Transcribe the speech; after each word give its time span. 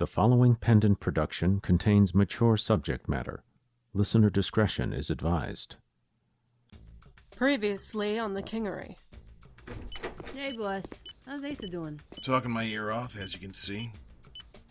The 0.00 0.06
following 0.06 0.54
pendant 0.54 0.98
production 0.98 1.60
contains 1.60 2.14
mature 2.14 2.56
subject 2.56 3.06
matter. 3.06 3.42
Listener 3.92 4.30
discretion 4.30 4.94
is 4.94 5.10
advised. 5.10 5.76
Previously 7.36 8.18
on 8.18 8.32
the 8.32 8.42
Kingery. 8.42 8.96
Hey, 10.34 10.56
boss. 10.56 11.04
How's 11.26 11.44
Asa 11.44 11.68
doing? 11.68 12.00
Talking 12.22 12.50
my 12.50 12.64
ear 12.64 12.92
off, 12.92 13.14
as 13.18 13.34
you 13.34 13.40
can 13.40 13.52
see. 13.52 13.92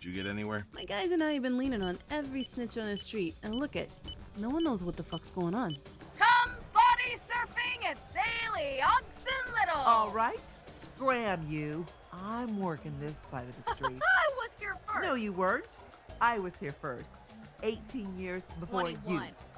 Did 0.02 0.08
you 0.08 0.14
get 0.14 0.26
anywhere? 0.26 0.66
My 0.74 0.84
guys 0.84 1.12
and 1.12 1.22
I 1.22 1.34
have 1.34 1.44
been 1.44 1.60
leaning 1.60 1.84
on 1.84 2.00
every 2.10 2.42
snitch 2.42 2.80
on 2.80 2.86
the 2.86 2.98
street, 2.98 3.36
and 3.44 3.54
look 3.54 3.76
it, 3.76 3.92
no 4.40 4.50
one 4.50 4.64
knows 4.64 4.84
what 4.84 4.96
the 4.96 5.04
fuck's 5.04 5.32
going 5.32 5.54
on. 5.54 5.78
Come 6.18 6.56
body 6.74 7.18
surfing 7.30 7.86
at 7.86 8.00
Daily 8.16 8.82
Oxen 8.82 9.54
Little. 9.62 9.84
All 9.86 10.10
right, 10.10 10.42
scram 10.66 11.46
you. 11.48 11.86
I'm 12.12 12.60
working 12.60 12.96
this 13.00 13.22
side 13.30 13.48
of 13.48 13.56
the 13.64 13.72
street. 13.72 14.02
I 14.94 15.00
was 15.00 15.00
here 15.00 15.02
first. 15.02 15.04
no, 15.04 15.16
you 15.16 15.32
weren't. 15.34 15.78
I 16.22 16.40
was 16.40 16.60
here 16.60 16.76
first. 16.82 17.16
18 17.64 18.18
years 18.18 18.46
before 18.60 18.90
you. 18.90 18.98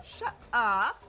Shut 0.03 0.35
up. 0.53 1.01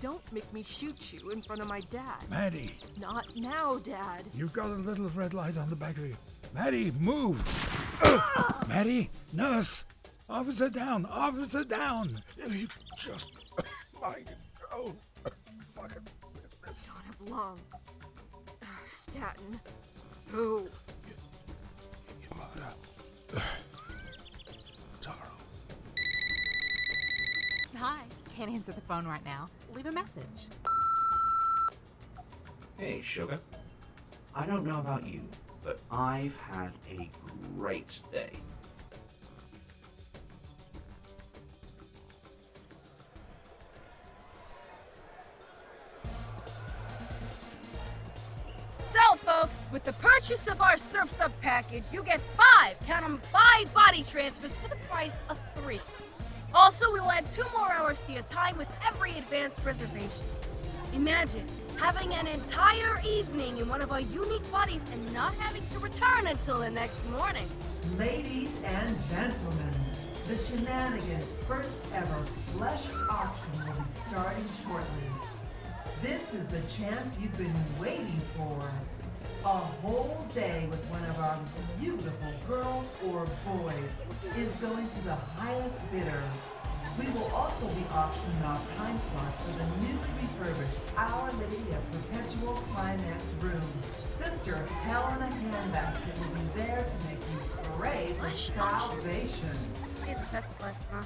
Don't 0.00 0.32
make 0.32 0.50
me 0.52 0.62
shoot 0.62 1.12
you 1.12 1.30
in 1.30 1.42
front 1.42 1.60
of 1.60 1.68
my 1.68 1.80
dad. 1.90 2.16
Maddie, 2.30 2.72
Not 2.98 3.26
now, 3.36 3.76
Dad. 3.76 4.22
you've 4.34 4.52
got 4.52 4.66
a 4.66 4.74
little 4.74 5.10
red 5.10 5.34
light 5.34 5.58
on 5.58 5.68
the 5.68 5.76
back 5.76 5.98
of 5.98 6.06
you. 6.06 6.16
Maddie, 6.54 6.90
move! 6.98 7.42
Ah! 8.02 8.60
Ugh. 8.60 8.68
Maddie, 8.68 9.10
nurse! 9.34 9.84
Officer 10.28 10.70
down! 10.70 11.04
Officer 11.04 11.64
down! 11.64 12.18
You 12.48 12.66
just 12.96 13.28
mind 14.00 14.30
your 14.58 14.80
own 14.80 14.96
fucking 15.74 16.02
business. 16.42 16.90
Don't 16.94 17.04
have 17.04 17.30
long. 17.30 17.58
Statin. 18.86 19.60
Who? 20.30 20.66
Your 22.22 23.42
Hi. 27.80 28.02
Can't 28.36 28.50
answer 28.50 28.72
the 28.72 28.80
phone 28.82 29.06
right 29.06 29.24
now. 29.24 29.48
Leave 29.74 29.86
a 29.86 29.92
message. 29.92 30.48
Hey, 32.76 33.00
sugar. 33.00 33.38
I 34.34 34.44
don't 34.44 34.66
know 34.66 34.80
about 34.80 35.08
you, 35.08 35.22
but 35.64 35.80
I've 35.90 36.36
had 36.36 36.72
a 36.90 37.08
great 37.56 38.02
day. 38.12 38.32
So, 48.92 49.16
folks, 49.16 49.56
with 49.72 49.84
the 49.84 49.94
purchase 49.94 50.46
of 50.48 50.60
our 50.60 50.76
Surf 50.76 51.10
Sub 51.16 51.32
package, 51.40 51.84
you 51.90 52.02
get 52.02 52.20
five, 52.36 52.78
count 52.86 53.04
count 53.04 53.06
'em, 53.06 53.18
five 53.32 53.72
body 53.72 54.02
transfers 54.02 54.58
for 54.58 54.68
the 54.68 54.76
price 54.90 55.16
of 55.30 55.40
three. 55.54 55.80
Also, 56.80 56.94
we 56.94 57.00
will 57.00 57.10
add 57.10 57.30
two 57.30 57.44
more 57.56 57.70
hours 57.72 58.00
to 58.06 58.12
your 58.12 58.22
time 58.24 58.56
with 58.56 58.68
every 58.86 59.10
advanced 59.10 59.62
reservation. 59.64 60.08
Imagine 60.94 61.44
having 61.78 62.14
an 62.14 62.26
entire 62.26 63.00
evening 63.06 63.58
in 63.58 63.68
one 63.68 63.82
of 63.82 63.92
our 63.92 64.00
unique 64.00 64.50
bodies 64.50 64.82
and 64.92 65.14
not 65.14 65.34
having 65.34 65.66
to 65.68 65.78
return 65.78 66.26
until 66.26 66.58
the 66.58 66.70
next 66.70 66.96
morning. 67.10 67.46
Ladies 67.98 68.54
and 68.64 68.96
gentlemen, 69.10 69.74
the 70.26 70.36
Shenanigans' 70.36 71.36
first 71.46 71.84
ever 71.94 72.24
flesh 72.56 72.86
auction 73.10 73.52
will 73.66 73.82
be 73.82 73.88
starting 73.88 74.44
shortly. 74.64 75.10
This 76.02 76.32
is 76.32 76.46
the 76.46 76.60
chance 76.62 77.18
you've 77.20 77.36
been 77.36 77.52
waiting 77.78 78.20
for. 78.36 78.58
A 79.44 79.58
whole 79.82 80.26
day 80.34 80.66
with 80.70 80.84
one 80.86 81.04
of 81.04 81.18
our 81.18 81.38
beautiful 81.78 82.32
girls 82.46 82.90
or 83.06 83.26
boys 83.46 83.90
is 84.38 84.54
going 84.56 84.88
to 84.88 85.04
the 85.04 85.14
highest 85.14 85.76
bidder. 85.90 86.22
We 87.00 87.10
will 87.12 87.30
also 87.34 87.66
be 87.68 87.82
auctioning 87.92 88.42
off 88.42 88.74
time 88.74 88.98
slots 88.98 89.40
for 89.40 89.52
the 89.52 89.64
newly 89.80 90.06
refurbished 90.20 90.80
Our 90.98 91.30
Lady 91.32 91.72
of 91.72 91.92
Perpetual 91.92 92.54
Climax 92.74 93.32
room. 93.40 93.62
Sister 94.06 94.56
Helena 94.82 95.24
Handbasket 95.24 96.18
will 96.18 96.34
be 96.34 96.60
there 96.60 96.84
to 96.84 96.94
make 97.08 97.20
you 97.32 97.38
pray 97.78 98.12
for 98.18 98.26
Flesh 98.26 98.50
salvation. 98.50 99.48
Jesus, 100.04 100.28
that's 100.30 100.46
a 100.46 100.58
blessing, 100.58 100.86
huh? 100.92 101.02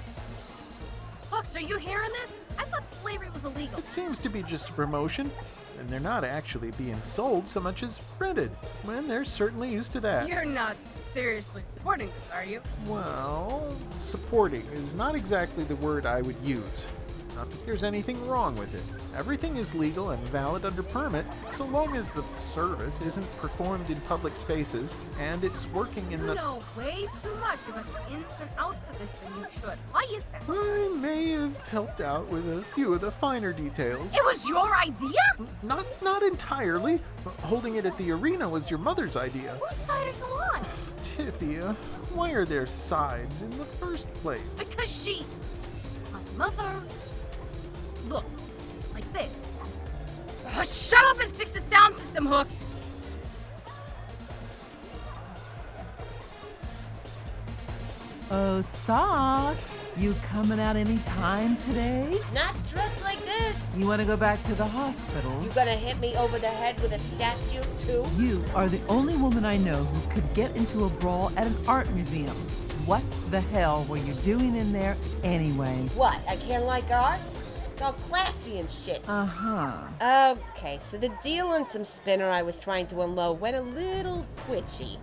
Hooks, 1.30 1.54
are 1.54 1.60
you 1.60 1.78
hearing 1.78 2.10
this? 2.22 2.40
I 2.58 2.64
thought 2.64 2.90
slavery 2.90 3.30
was 3.30 3.44
illegal. 3.44 3.78
It 3.78 3.88
seems 3.88 4.18
to 4.20 4.28
be 4.28 4.42
just 4.42 4.70
a 4.70 4.72
promotion, 4.72 5.30
and 5.78 5.88
they're 5.88 6.00
not 6.00 6.24
actually 6.24 6.72
being 6.72 7.00
sold 7.02 7.46
so 7.46 7.60
much 7.60 7.84
as 7.84 7.98
printed. 8.18 8.50
When 8.82 9.06
they're 9.06 9.24
certainly 9.24 9.72
used 9.72 9.92
to 9.92 10.00
that. 10.00 10.28
You're 10.28 10.44
not 10.44 10.76
seriously 11.14 11.62
supporting 11.76 12.08
this, 12.08 12.30
are 12.34 12.44
you? 12.44 12.60
Well, 12.88 13.74
supporting 14.00 14.62
is 14.72 14.94
not 14.94 15.14
exactly 15.14 15.62
the 15.62 15.76
word 15.76 16.06
I 16.06 16.20
would 16.20 16.36
use. 16.44 16.84
Not 17.36 17.50
that 17.50 17.66
there's 17.66 17.82
anything 17.82 18.24
wrong 18.28 18.54
with 18.56 18.72
it. 18.74 18.82
Everything 19.16 19.56
is 19.56 19.74
legal 19.74 20.10
and 20.10 20.28
valid 20.28 20.64
under 20.64 20.82
permit, 20.84 21.24
so 21.50 21.64
long 21.66 21.96
as 21.96 22.10
the 22.10 22.22
service 22.36 23.00
isn't 23.00 23.36
performed 23.38 23.90
in 23.90 24.00
public 24.02 24.36
spaces 24.36 24.94
and 25.20 25.42
it's 25.42 25.66
working 25.72 26.04
in 26.12 26.20
You 26.20 26.26
the. 26.26 26.34
know 26.34 26.58
way 26.76 27.06
too 27.22 27.34
much 27.40 27.58
about 27.68 27.86
the 27.86 28.14
ins 28.14 28.32
and 28.40 28.50
outs 28.56 28.78
of 28.88 28.98
this 28.98 29.10
than 29.18 29.40
you 29.40 29.46
should. 29.52 29.78
Why 29.90 30.06
is 30.14 30.26
that? 30.26 30.42
I 30.48 30.96
may 31.00 31.30
have 31.30 31.60
helped 31.62 32.00
out 32.00 32.28
with 32.28 32.48
a 32.56 32.62
few 32.62 32.92
of 32.94 33.00
the 33.00 33.10
finer 33.10 33.52
details. 33.52 34.14
It 34.14 34.24
was 34.24 34.48
your 34.48 34.72
idea? 34.76 35.20
Not 35.62 35.86
not 36.02 36.22
entirely. 36.22 37.00
Holding 37.42 37.76
it 37.76 37.84
at 37.84 37.96
the 37.98 38.12
arena 38.12 38.48
was 38.48 38.68
your 38.70 38.78
mother's 38.78 39.16
idea. 39.16 39.50
Whose 39.60 39.76
side 39.78 40.06
are 40.06 40.18
you 40.18 40.24
on? 40.24 40.64
Tythia, 41.16 41.74
why 42.12 42.32
are 42.32 42.44
there 42.44 42.66
sides 42.66 43.42
in 43.42 43.50
the 43.50 43.64
first 43.64 44.12
place? 44.14 44.40
Because 44.58 44.90
she. 44.90 45.24
My 46.12 46.48
mother. 46.48 46.82
Look, 48.08 48.24
like 48.92 49.10
this. 49.12 49.52
Uh, 50.46 50.64
shut 50.64 51.04
up 51.06 51.20
and 51.20 51.32
fix 51.32 51.52
the 51.52 51.60
sound 51.60 51.94
system, 51.94 52.26
Hooks! 52.26 52.58
Oh, 58.30 58.60
Socks, 58.62 59.78
you 59.96 60.14
coming 60.24 60.58
out 60.58 60.76
any 60.76 60.98
time 60.98 61.56
today? 61.58 62.18
Not 62.34 62.56
dressed 62.70 63.03
like 63.03 63.03
this. 63.38 63.76
You 63.76 63.86
want 63.86 64.00
to 64.00 64.06
go 64.06 64.16
back 64.16 64.42
to 64.44 64.54
the 64.54 64.66
hospital? 64.66 65.42
You 65.42 65.50
gonna 65.50 65.72
hit 65.72 65.98
me 66.00 66.16
over 66.16 66.38
the 66.38 66.48
head 66.48 66.78
with 66.80 66.92
a 66.92 66.98
statue, 66.98 67.62
too? 67.80 68.04
You 68.16 68.44
are 68.54 68.68
the 68.68 68.80
only 68.88 69.16
woman 69.16 69.44
I 69.44 69.56
know 69.56 69.84
who 69.84 70.10
could 70.10 70.34
get 70.34 70.56
into 70.56 70.84
a 70.84 70.88
brawl 70.88 71.32
at 71.36 71.46
an 71.46 71.56
art 71.66 71.90
museum. 71.92 72.36
What 72.86 73.02
the 73.30 73.40
hell 73.40 73.84
were 73.88 73.96
you 73.96 74.12
doing 74.14 74.56
in 74.56 74.72
there 74.72 74.96
anyway? 75.22 75.74
What, 75.94 76.20
I 76.28 76.36
can't 76.36 76.64
like 76.64 76.90
art? 76.90 77.20
It's 77.72 77.82
all 77.82 77.92
classy 77.92 78.58
and 78.58 78.70
shit. 78.70 79.08
Uh 79.08 79.24
huh. 79.24 80.36
Okay, 80.50 80.78
so 80.80 80.96
the 80.96 81.10
deal 81.22 81.48
on 81.48 81.66
some 81.66 81.84
spinner 81.84 82.28
I 82.28 82.42
was 82.42 82.58
trying 82.58 82.86
to 82.88 83.00
unload 83.00 83.40
went 83.40 83.56
a 83.56 83.62
little 83.62 84.24
twitchy. 84.36 84.98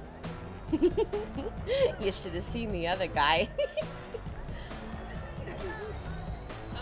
you 0.82 2.12
should 2.12 2.34
have 2.34 2.44
seen 2.44 2.72
the 2.72 2.88
other 2.88 3.08
guy. 3.08 3.50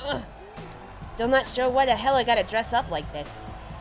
Still 1.20 1.28
not 1.28 1.46
sure 1.46 1.70
why 1.70 1.86
the 1.86 1.98
hell 1.98 2.16
I 2.16 2.24
gotta 2.24 2.46
dress 2.46 2.72
up 2.72 2.90
like 2.90 3.12
this. 3.12 3.36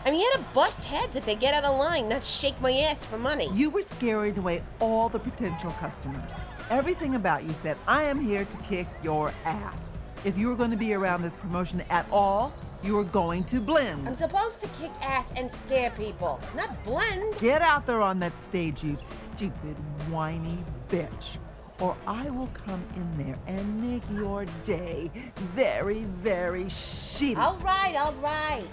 I 0.05 0.11
mean, 0.11 0.21
you 0.21 0.29
gotta 0.35 0.49
bust 0.53 0.83
heads 0.83 1.15
if 1.15 1.25
they 1.25 1.37
get 1.37 1.55
out 1.55 1.65
of 1.65 1.79
line, 1.79 2.09
not 2.09 2.25
shake 2.25 2.61
my 2.61 2.73
ass 2.91 3.05
for 3.05 3.17
money. 3.17 3.49
You 3.53 3.71
were 3.71 3.81
scaring 3.81 4.37
away 4.37 4.61
all 4.81 5.09
the 5.09 5.21
potential 5.21 5.71
customers. 5.79 6.33
Everything 6.69 7.15
about 7.15 7.45
you 7.45 7.55
said, 7.55 7.77
I 7.87 8.03
am 8.03 8.19
here 8.19 8.45
to 8.45 8.59
kick 8.63 8.89
your 9.05 9.33
ass. 9.45 9.99
If 10.25 10.37
you 10.37 10.49
were 10.49 10.57
going 10.57 10.73
to 10.73 10.77
be 10.77 10.95
around 10.95 11.23
this 11.23 11.37
promotion 11.37 11.81
at 11.91 12.07
all, 12.11 12.53
you 12.83 12.97
were 12.97 13.05
going 13.05 13.45
to 13.45 13.61
blend. 13.61 14.09
I'm 14.09 14.15
supposed 14.15 14.61
to 14.63 14.67
kick 14.71 14.91
ass 15.03 15.33
and 15.37 15.49
scare 15.49 15.91
people, 15.93 16.41
not 16.57 16.83
blend. 16.83 17.39
Get 17.39 17.63
out 17.63 17.87
there 17.87 18.03
on 18.03 18.19
that 18.19 18.37
stage, 18.37 18.83
you 18.83 18.97
stupid, 18.97 19.77
whiny 20.11 20.59
bitch. 20.89 21.39
Or 21.81 21.97
I 22.07 22.29
will 22.31 22.51
come 22.67 22.85
in 22.97 23.27
there 23.27 23.39
and 23.47 23.81
make 23.81 24.03
your 24.11 24.47
day 24.65 25.11
very, 25.37 26.01
very 26.05 26.65
shitty. 26.65 27.37
All 27.37 27.57
right, 27.59 27.95
all 27.97 28.15
right. 28.15 28.69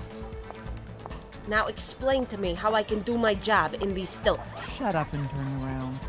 Now 1.47 1.67
explain 1.67 2.25
to 2.27 2.39
me 2.39 2.55
how 2.55 2.73
I 2.73 2.81
can 2.81 3.01
do 3.01 3.17
my 3.17 3.35
job 3.35 3.75
in 3.81 3.93
these 3.93 4.09
stilts. 4.09 4.75
Shut 4.75 4.95
up 4.95 5.13
and 5.13 5.29
turn 5.29 5.61
around. 5.61 5.99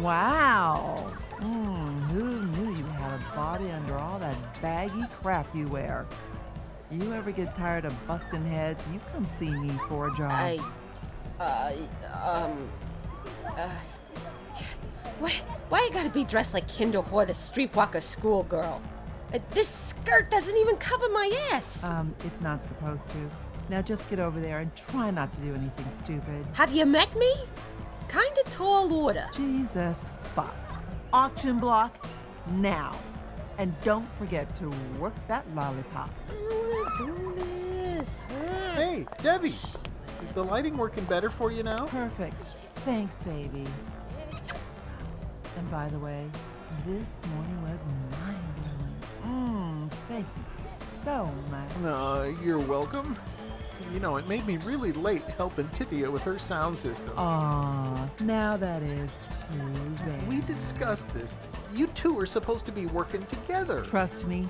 Wow. 0.00 1.06
Mm, 1.40 2.00
who 2.10 2.42
knew 2.46 2.74
you 2.74 2.84
had 2.84 3.12
a 3.12 3.36
body 3.36 3.70
under 3.70 3.96
all 3.96 4.18
that 4.18 4.36
baggy 4.60 5.04
crap 5.20 5.46
you 5.54 5.68
wear? 5.68 6.06
You 6.90 7.12
ever 7.12 7.30
get 7.30 7.54
tired 7.54 7.84
of 7.84 7.94
busting 8.06 8.44
heads, 8.44 8.86
you 8.92 9.00
come 9.12 9.26
see 9.26 9.50
me 9.50 9.70
for 9.88 10.08
a 10.08 10.14
job. 10.14 10.32
I, 10.32 10.58
uh, 11.38 11.72
um, 12.46 12.70
uh, 13.56 13.70
why, 15.18 15.30
why 15.68 15.78
I 15.78 15.94
gotta 15.94 16.10
be 16.10 16.24
dressed 16.24 16.54
like 16.54 16.66
Kinder 16.74 17.00
Hoare, 17.00 17.26
the 17.26 17.32
streetwalker 17.32 18.02
schoolgirl? 18.02 18.82
Uh, 19.32 19.38
this 19.52 19.68
skirt 19.68 20.30
doesn't 20.30 20.56
even 20.56 20.76
cover 20.76 21.08
my 21.10 21.48
ass. 21.52 21.82
Um, 21.84 22.14
it's 22.24 22.40
not 22.40 22.64
supposed 22.64 23.08
to. 23.10 23.30
Now 23.68 23.80
just 23.82 24.08
get 24.10 24.18
over 24.18 24.40
there 24.40 24.58
and 24.60 24.74
try 24.76 25.10
not 25.10 25.32
to 25.32 25.40
do 25.40 25.54
anything 25.54 25.90
stupid. 25.90 26.46
Have 26.54 26.72
you 26.72 26.86
met 26.86 27.14
me? 27.16 27.32
Kinda 28.08 28.42
tall 28.50 28.92
order. 28.92 29.26
Jesus 29.34 30.12
fuck. 30.34 30.56
auction 31.12 31.58
block 31.58 32.06
now. 32.52 32.96
And 33.58 33.72
don't 33.82 34.10
forget 34.14 34.54
to 34.56 34.72
work 34.98 35.14
that 35.28 35.44
lollipop. 35.54 36.10
I 36.28 36.94
wanna 36.98 37.12
do 37.12 37.34
this. 37.36 38.24
Hey, 38.74 39.06
Devi! 39.22 39.54
Is 40.22 40.32
the 40.32 40.42
lighting 40.42 40.76
working 40.76 41.04
better 41.04 41.30
for 41.30 41.52
you 41.52 41.62
now? 41.62 41.86
Perfect. 41.86 42.42
Thanks, 42.84 43.20
baby. 43.20 43.66
And 45.56 45.70
by 45.70 45.88
the 45.88 45.98
way, 45.98 46.28
this 46.86 47.20
morning 47.34 47.62
was 47.62 47.84
mind 48.22 48.38
blowing. 48.56 48.94
Mmm, 49.24 49.90
thank 50.08 50.26
you 50.26 50.44
so 50.44 51.30
much. 51.50 51.70
Uh, 51.84 52.30
you're 52.42 52.58
welcome. 52.58 53.16
You 53.92 54.00
know, 54.00 54.16
it 54.16 54.28
made 54.28 54.46
me 54.46 54.56
really 54.58 54.92
late 54.92 55.28
helping 55.30 55.66
Tythia 55.68 56.10
with 56.10 56.22
her 56.22 56.38
sound 56.38 56.76
system. 56.78 57.12
Aw, 57.16 58.08
now 58.20 58.56
that 58.56 58.82
is 58.82 59.24
too 59.30 60.04
bad. 60.04 60.28
We 60.28 60.40
discussed 60.42 61.08
this. 61.14 61.34
You 61.72 61.86
two 61.88 62.18
are 62.18 62.26
supposed 62.26 62.66
to 62.66 62.72
be 62.72 62.86
working 62.86 63.24
together. 63.26 63.82
Trust 63.82 64.26
me, 64.26 64.48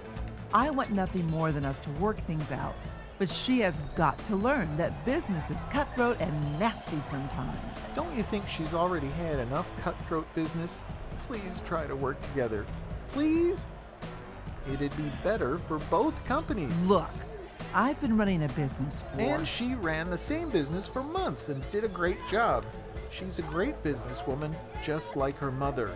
I 0.52 0.70
want 0.70 0.90
nothing 0.90 1.26
more 1.28 1.52
than 1.52 1.64
us 1.64 1.80
to 1.80 1.90
work 1.92 2.18
things 2.18 2.52
out. 2.52 2.74
But 3.18 3.28
she 3.28 3.60
has 3.60 3.80
got 3.94 4.22
to 4.24 4.36
learn 4.36 4.76
that 4.76 5.04
business 5.04 5.50
is 5.50 5.64
cutthroat 5.66 6.20
and 6.20 6.58
nasty 6.58 7.00
sometimes. 7.00 7.94
Don't 7.94 8.14
you 8.16 8.24
think 8.24 8.48
she's 8.48 8.74
already 8.74 9.08
had 9.08 9.38
enough 9.38 9.66
cutthroat 9.82 10.32
business? 10.34 10.78
Please 11.34 11.62
try 11.66 11.84
to 11.88 11.96
work 11.96 12.20
together. 12.28 12.64
Please? 13.10 13.66
It'd 14.72 14.96
be 14.96 15.10
better 15.24 15.58
for 15.58 15.78
both 15.90 16.14
companies. 16.24 16.72
Look, 16.82 17.10
I've 17.74 18.00
been 18.00 18.16
running 18.16 18.44
a 18.44 18.48
business 18.50 19.02
for. 19.02 19.20
And 19.20 19.46
she 19.46 19.74
ran 19.74 20.10
the 20.10 20.16
same 20.16 20.48
business 20.48 20.86
for 20.86 21.02
months 21.02 21.48
and 21.48 21.60
did 21.72 21.82
a 21.82 21.88
great 21.88 22.18
job. 22.30 22.64
She's 23.10 23.40
a 23.40 23.42
great 23.42 23.82
businesswoman, 23.82 24.54
just 24.84 25.16
like 25.16 25.36
her 25.38 25.50
mother. 25.50 25.90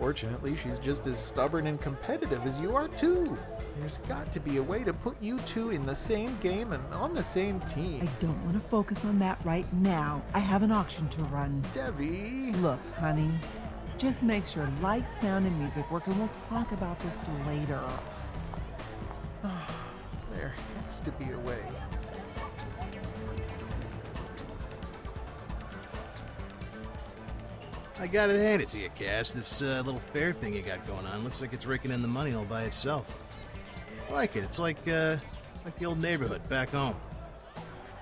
Fortunately, 0.00 0.56
she's 0.56 0.80
just 0.80 1.06
as 1.06 1.16
stubborn 1.16 1.68
and 1.68 1.80
competitive 1.80 2.44
as 2.44 2.58
you 2.58 2.74
are, 2.74 2.88
too. 2.88 3.38
There's 3.78 3.98
got 4.08 4.32
to 4.32 4.40
be 4.40 4.56
a 4.56 4.62
way 4.62 4.82
to 4.82 4.92
put 4.92 5.16
you 5.22 5.38
two 5.40 5.70
in 5.70 5.86
the 5.86 5.94
same 5.94 6.36
game 6.42 6.72
and 6.72 6.82
on 6.92 7.14
the 7.14 7.22
same 7.22 7.60
team. 7.60 8.02
I 8.02 8.06
don't 8.20 8.44
want 8.44 8.60
to 8.60 8.68
focus 8.68 9.04
on 9.04 9.20
that 9.20 9.38
right 9.44 9.72
now. 9.74 10.22
I 10.34 10.40
have 10.40 10.64
an 10.64 10.72
auction 10.72 11.08
to 11.10 11.22
run. 11.22 11.64
Devi. 11.72 12.50
Look, 12.54 12.80
honey, 12.96 13.30
just 14.02 14.24
make 14.24 14.44
sure 14.44 14.68
light, 14.80 15.12
sound, 15.12 15.46
and 15.46 15.56
music 15.60 15.88
work, 15.92 16.08
and 16.08 16.18
we'll 16.18 16.28
talk 16.48 16.72
about 16.72 16.98
this 17.00 17.24
later. 17.46 17.80
there 20.34 20.52
has 20.84 20.98
to 21.00 21.12
be 21.12 21.30
a 21.30 21.38
way. 21.38 21.60
I 28.00 28.08
gotta 28.08 28.36
hand 28.36 28.60
it 28.60 28.68
to 28.70 28.78
you, 28.78 28.88
Cass. 28.96 29.30
This 29.30 29.62
uh, 29.62 29.84
little 29.86 30.00
fair 30.12 30.32
thing 30.32 30.52
you 30.54 30.62
got 30.62 30.84
going 30.84 31.06
on 31.06 31.22
looks 31.22 31.40
like 31.40 31.52
it's 31.52 31.66
raking 31.66 31.92
in 31.92 32.02
the 32.02 32.08
money 32.08 32.34
all 32.34 32.44
by 32.44 32.64
itself. 32.64 33.06
I 34.10 34.12
like 34.14 34.34
it. 34.34 34.42
It's 34.42 34.58
like, 34.58 34.88
uh, 34.88 35.18
like 35.64 35.76
the 35.76 35.86
old 35.86 36.00
neighborhood 36.00 36.46
back 36.48 36.70
home. 36.70 36.96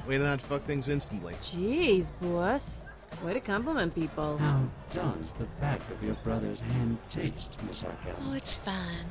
Way 0.09 0.17
to 0.17 0.25
not 0.25 0.41
fuck 0.41 0.63
things 0.63 0.89
instantly. 0.89 1.35
Jeez, 1.43 2.11
boss. 2.23 2.91
Way 3.25 3.35
to 3.35 3.41
compliment 3.41 3.95
people. 3.95 4.39
How 4.39 4.63
does 4.91 5.33
the 5.33 5.45
back 5.61 5.81
of 5.91 6.03
your 6.03 6.15
brother's 6.25 6.61
hand 6.61 6.97
taste, 7.09 7.57
Miss 7.67 7.85
Arkell? 7.85 8.17
Oh, 8.23 8.33
it's 8.33 8.57
fine. 8.57 9.07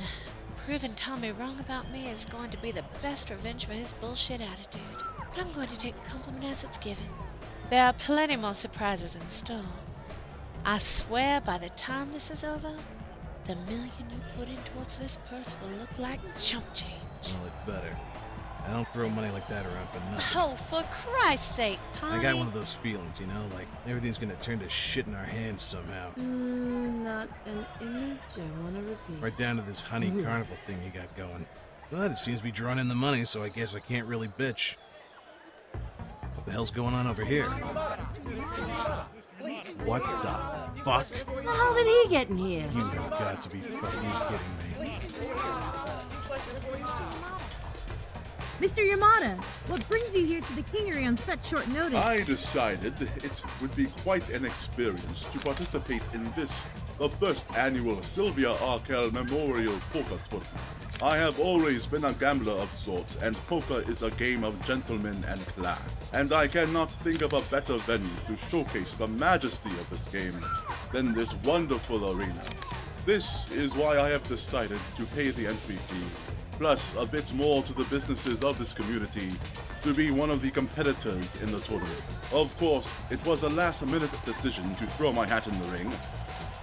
Proving 0.66 0.94
Tommy 0.96 1.31
wrong 1.31 1.60
about 1.60 1.92
me 1.92 2.10
is 2.10 2.25
going 2.25 2.50
to 2.50 2.57
be 2.57 2.72
the 2.72 2.84
best 3.01 3.30
revenge 3.30 3.66
for 3.66 3.74
his 3.74 3.94
bullshit 3.94 4.42
attitude. 4.42 4.81
But 5.18 5.46
I'm 5.46 5.54
going 5.54 5.68
to 5.68 5.80
take 5.80 5.96
the 5.96 6.10
compliment 6.10 6.46
as 6.46 6.63
it's 6.63 6.78
given. 6.78 7.06
There 7.69 7.84
are 7.84 7.94
plenty 7.94 8.36
more 8.36 8.56
surprises 8.56 9.16
in 9.16 9.30
store. 9.30 9.62
I 10.66 10.80
swear 10.80 11.40
by 11.40 11.60
the 11.60 11.69
time 11.69 12.12
this 12.12 12.31
is 12.31 12.44
over, 12.44 12.74
the 13.44 13.56
million 13.56 13.90
you 14.10 14.22
put 14.38 14.50
in 14.50 14.57
towards 14.74 14.98
this 14.98 15.19
purse 15.30 15.56
will 15.62 15.78
look 15.78 16.00
like 16.00 16.19
chump 16.40 16.66
change. 16.74 16.94
Well, 17.25 17.46
it 17.46 17.54
better. 17.66 17.98
I 18.68 18.74
don't 18.74 18.88
throw 18.90 19.10
money 19.10 19.32
like 19.32 19.48
that 19.48 19.66
around 19.66 19.90
for 19.90 20.00
nothing. 20.12 20.42
Oh, 20.42 20.56
for 20.56 20.84
Christ's 20.92 21.56
sake, 21.56 21.80
Tommy. 21.94 22.18
I 22.18 22.22
got 22.22 22.38
one 22.38 22.48
of 22.48 22.54
those 22.54 22.74
feelings, 22.74 23.20
you 23.20 23.26
know, 23.28 23.46
like 23.54 23.68
everything's 23.88 24.18
gonna 24.18 24.36
turn 24.36 24.60
to 24.60 24.70
shit 24.70 25.08
in 25.08 25.16
our 25.16 25.24
hands 25.24 25.64
somehow. 25.64 26.12
Mm, 26.16 27.04
not 27.04 27.30
an 27.46 27.66
image 27.82 28.20
I 28.36 28.62
want 28.62 28.76
to 28.76 28.82
repeat. 28.82 29.22
Right 29.22 29.38
down 29.38 29.56
to 29.56 29.62
this 29.64 29.82
honey 29.82 30.10
Ooh. 30.10 30.24
carnival 30.24 30.58
thing 30.68 30.78
you 30.84 30.92
got 30.92 31.16
going. 31.16 31.46
But 31.92 32.12
it 32.12 32.20
seems 32.20 32.40
to 32.40 32.44
be 32.44 32.52
drawing 32.52 32.80
in 32.80 32.88
the 32.88 32.96
money, 32.96 33.26
so 33.26 33.44
I 33.44 33.50
guess 33.50 33.74
I 33.76 33.80
can't 33.80 34.08
really 34.08 34.28
bitch. 34.28 34.76
What 36.36 36.46
the 36.46 36.52
hell's 36.52 36.72
going 36.72 36.94
on 36.94 37.08
over 37.08 37.26
here? 37.26 37.48
What 39.86 40.04
the 40.04 40.84
fuck? 40.84 41.08
How 41.46 41.74
did 41.74 41.88
he 41.88 42.10
get 42.10 42.30
in 42.30 42.38
here? 42.38 42.70
You 42.74 42.84
have 42.84 43.10
got 43.12 43.42
to 43.42 43.50
be 43.50 43.60
fucking 43.62 44.12
kidding 44.28 44.84
me. 44.84 45.00
Mr. 48.60 48.86
Yamada, 48.86 49.42
what 49.68 49.88
brings 49.88 50.14
you 50.14 50.26
here 50.26 50.42
to 50.42 50.56
the 50.58 50.64
Kingery 50.64 51.08
on 51.08 51.16
such 51.16 51.48
short 51.48 51.66
notice? 51.70 52.04
I 52.04 52.18
decided 52.18 52.94
it 53.02 53.42
would 53.62 53.74
be 53.74 53.86
quite 54.04 54.28
an 54.32 54.44
experience 54.44 55.24
to 55.32 55.40
participate 55.40 56.02
in 56.14 56.30
this, 56.36 56.66
the 56.98 57.08
first 57.08 57.46
annual 57.56 58.04
Sylvia 58.04 58.52
Arkell 58.52 59.12
Memorial 59.12 59.80
Poker 59.94 60.20
Tournament. 60.30 61.02
I 61.02 61.16
have 61.16 61.40
always 61.40 61.86
been 61.86 62.04
a 62.04 62.12
gambler 62.12 62.52
of 62.52 62.70
sorts, 62.78 63.16
and 63.22 63.34
poker 63.34 63.82
is 63.90 64.04
a 64.04 64.12
game 64.12 64.44
of 64.44 64.62
gentlemen 64.68 65.24
and 65.30 65.40
class. 65.48 66.12
And 66.14 66.34
I 66.34 66.50
cannot 66.50 66.92
think 67.02 67.22
of 67.22 67.32
a 67.32 67.42
better 67.50 67.78
venue 67.78 68.10
to 68.28 68.36
showcase 68.50 68.94
the 68.96 69.08
majesty 69.08 69.70
of 69.70 69.90
this 69.90 70.14
game 70.14 70.46
than 70.92 71.14
this 71.14 71.34
wonderful 71.46 72.12
arena. 72.12 72.44
This 73.06 73.50
is 73.52 73.74
why 73.74 74.00
I 74.00 74.10
have 74.10 74.28
decided 74.28 74.82
to 74.98 75.06
pay 75.16 75.30
the 75.30 75.48
entry 75.48 75.76
fee, 75.76 76.49
plus 76.60 76.94
a 76.98 77.06
bit 77.06 77.34
more 77.34 77.64
to 77.64 77.74
the 77.74 77.86
businesses 77.86 78.44
of 78.44 78.60
this 78.60 78.74
community, 78.74 79.32
to 79.82 79.94
be 79.94 80.12
one 80.12 80.30
of 80.30 80.42
the 80.42 80.52
competitors 80.52 81.42
in 81.42 81.54
the 81.54 81.60
tournament. 81.60 82.04
Of 82.34 82.56
course, 82.58 82.94
it 83.10 83.26
was 83.26 83.44
a 83.44 83.50
last 83.50 83.86
minute 83.86 84.12
decision 84.26 84.76
to 84.76 84.86
throw 84.86 85.14
my 85.14 85.26
hat 85.26 85.48
in 85.48 85.58
the 85.62 85.70
ring, 85.70 85.90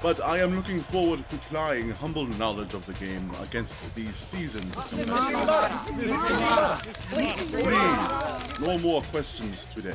but 0.02 0.22
I 0.22 0.40
am 0.40 0.54
looking 0.54 0.80
forward 0.80 1.26
to 1.30 1.36
plying 1.38 1.88
humble 1.88 2.26
knowledge 2.26 2.74
of 2.74 2.84
the 2.84 2.92
game 2.92 3.30
against 3.42 3.94
these 3.94 4.14
seasoned 4.14 4.70
Please, 4.74 5.00
no 8.60 8.78
more 8.78 9.00
questions 9.04 9.64
today. 9.72 9.94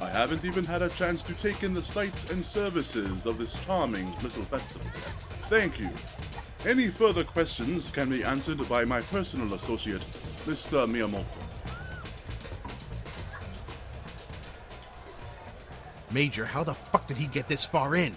I 0.00 0.08
haven't 0.08 0.46
even 0.46 0.64
had 0.64 0.80
a 0.80 0.88
chance 0.88 1.22
to 1.24 1.34
take 1.34 1.62
in 1.62 1.74
the 1.74 1.82
sights 1.82 2.30
and 2.30 2.44
services 2.44 3.26
of 3.26 3.36
this 3.36 3.54
charming 3.66 4.06
little 4.22 4.44
festival 4.44 4.86
yet. 4.86 5.12
Thank 5.50 5.78
you. 5.78 5.90
Any 6.66 6.88
further 6.88 7.24
questions 7.24 7.90
can 7.90 8.08
be 8.08 8.24
answered 8.24 8.66
by 8.68 8.84
my 8.84 9.00
personal 9.02 9.52
associate, 9.52 10.00
Mr. 10.46 10.86
Miyamoto. 10.86 11.24
Major, 16.10 16.46
how 16.46 16.64
the 16.64 16.74
fuck 16.74 17.06
did 17.06 17.16
he 17.18 17.26
get 17.26 17.48
this 17.48 17.64
far 17.66 17.96
in? 17.96 18.14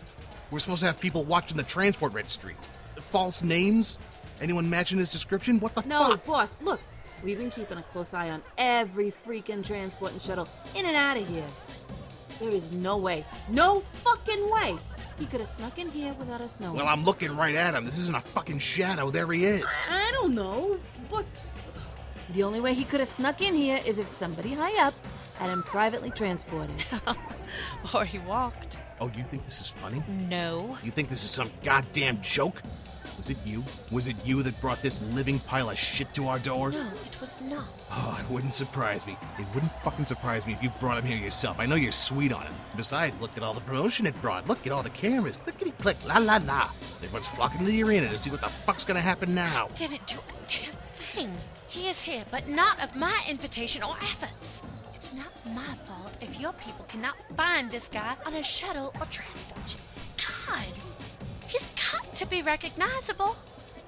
We're 0.51 0.59
supposed 0.59 0.79
to 0.81 0.85
have 0.85 0.99
people 0.99 1.23
watching 1.25 1.57
the 1.57 1.63
transport 1.63 2.13
registries. 2.13 2.55
False 2.99 3.41
names? 3.41 3.97
Anyone 4.39 4.69
matching 4.69 4.97
his 4.99 5.11
description? 5.11 5.59
What 5.59 5.75
the 5.75 5.81
No, 5.81 5.99
fuck? 6.11 6.25
No, 6.27 6.33
boss, 6.33 6.57
look. 6.61 6.79
We've 7.23 7.37
been 7.37 7.51
keeping 7.51 7.79
a 7.79 7.83
close 7.83 8.13
eye 8.13 8.29
on 8.29 8.43
every 8.57 9.11
freaking 9.25 9.65
transport 9.65 10.11
and 10.13 10.21
shuttle 10.21 10.47
in 10.75 10.85
and 10.85 10.95
out 10.95 11.17
of 11.17 11.27
here. 11.27 11.47
There 12.39 12.51
is 12.51 12.71
no 12.71 12.97
way, 12.97 13.25
no 13.49 13.81
fucking 14.03 14.49
way, 14.51 14.77
he 15.17 15.25
could 15.25 15.39
have 15.39 15.49
snuck 15.49 15.79
in 15.79 15.89
here 15.89 16.13
without 16.13 16.41
us 16.41 16.59
knowing. 16.59 16.75
Well, 16.75 16.87
I'm 16.87 17.03
looking 17.03 17.35
right 17.35 17.55
at 17.55 17.73
him. 17.73 17.85
This 17.85 17.97
isn't 17.97 18.15
a 18.15 18.21
fucking 18.21 18.59
shadow. 18.59 19.09
There 19.09 19.31
he 19.31 19.45
is. 19.45 19.65
I 19.89 20.11
don't 20.13 20.35
know, 20.35 20.79
but 21.09 21.25
the 22.33 22.43
only 22.43 22.61
way 22.61 22.73
he 22.73 22.83
could 22.83 22.99
have 22.99 23.09
snuck 23.09 23.41
in 23.41 23.53
here 23.53 23.79
is 23.85 23.99
if 23.99 24.07
somebody 24.07 24.53
high 24.53 24.85
up 24.85 24.93
had 25.35 25.49
him 25.49 25.63
privately 25.63 26.11
transported. 26.11 26.83
or 27.93 28.05
he 28.05 28.19
walked. 28.19 28.79
Oh, 28.99 29.11
you 29.15 29.23
think 29.23 29.45
this 29.45 29.61
is 29.61 29.69
funny? 29.69 30.03
No. 30.07 30.77
You 30.83 30.91
think 30.91 31.09
this 31.09 31.23
is 31.23 31.29
some 31.29 31.51
goddamn 31.63 32.21
joke? 32.21 32.61
Was 33.17 33.31
it 33.31 33.37
you? 33.43 33.63
Was 33.91 34.07
it 34.07 34.15
you 34.23 34.43
that 34.43 34.59
brought 34.61 34.83
this 34.83 35.01
living 35.01 35.39
pile 35.39 35.71
of 35.71 35.77
shit 35.77 36.13
to 36.13 36.27
our 36.27 36.37
door? 36.37 36.69
No, 36.69 36.87
it 37.03 37.19
was 37.19 37.41
not. 37.41 37.67
Oh, 37.91 38.17
it 38.19 38.31
wouldn't 38.31 38.53
surprise 38.53 39.07
me. 39.07 39.17
It 39.39 39.47
wouldn't 39.55 39.71
fucking 39.83 40.05
surprise 40.05 40.45
me 40.45 40.53
if 40.53 40.61
you 40.61 40.69
brought 40.79 40.99
him 40.99 41.05
here 41.05 41.17
yourself. 41.17 41.59
I 41.59 41.65
know 41.65 41.75
you're 41.75 41.91
sweet 41.91 42.31
on 42.31 42.43
him. 42.43 42.53
Besides, 42.75 43.19
look 43.19 43.35
at 43.35 43.41
all 43.41 43.55
the 43.55 43.61
promotion 43.61 44.05
it 44.05 44.19
brought. 44.21 44.47
Look 44.47 44.67
at 44.67 44.71
all 44.71 44.83
the 44.83 44.91
cameras. 44.91 45.37
Clickety 45.37 45.71
click, 45.71 45.97
la 46.05 46.19
la 46.19 46.39
la. 46.45 46.69
Everyone's 46.97 47.25
flocking 47.27 47.65
to 47.65 47.65
the 47.65 47.83
arena 47.83 48.07
to 48.09 48.19
see 48.19 48.29
what 48.29 48.41
the 48.41 48.51
fuck's 48.67 48.83
gonna 48.83 49.01
happen 49.01 49.33
now. 49.33 49.67
Didn't 49.73 50.05
do 50.05 50.19
a 50.19 50.33
damn 50.47 50.79
thing. 50.95 51.33
He 51.67 51.89
is 51.89 52.03
here, 52.03 52.23
but 52.29 52.47
not 52.47 52.81
of 52.83 52.95
my 52.95 53.19
invitation 53.27 53.81
or 53.81 53.95
efforts. 53.95 54.63
It's 54.93 55.13
not 55.13 55.31
my 55.55 55.61
fault 55.63 56.19
if 56.21 56.39
your 56.39 56.53
people 56.53 56.85
cannot 56.85 57.15
find 57.35 57.71
this 57.71 57.89
guy 57.89 58.15
on 58.25 58.33
a 58.35 58.43
shuttle 58.43 58.93
or 58.99 59.05
transport 59.07 59.67
ship. 59.67 59.81
God, 60.17 60.79
to 62.17 62.25
be 62.27 62.41
recognizable. 62.41 63.35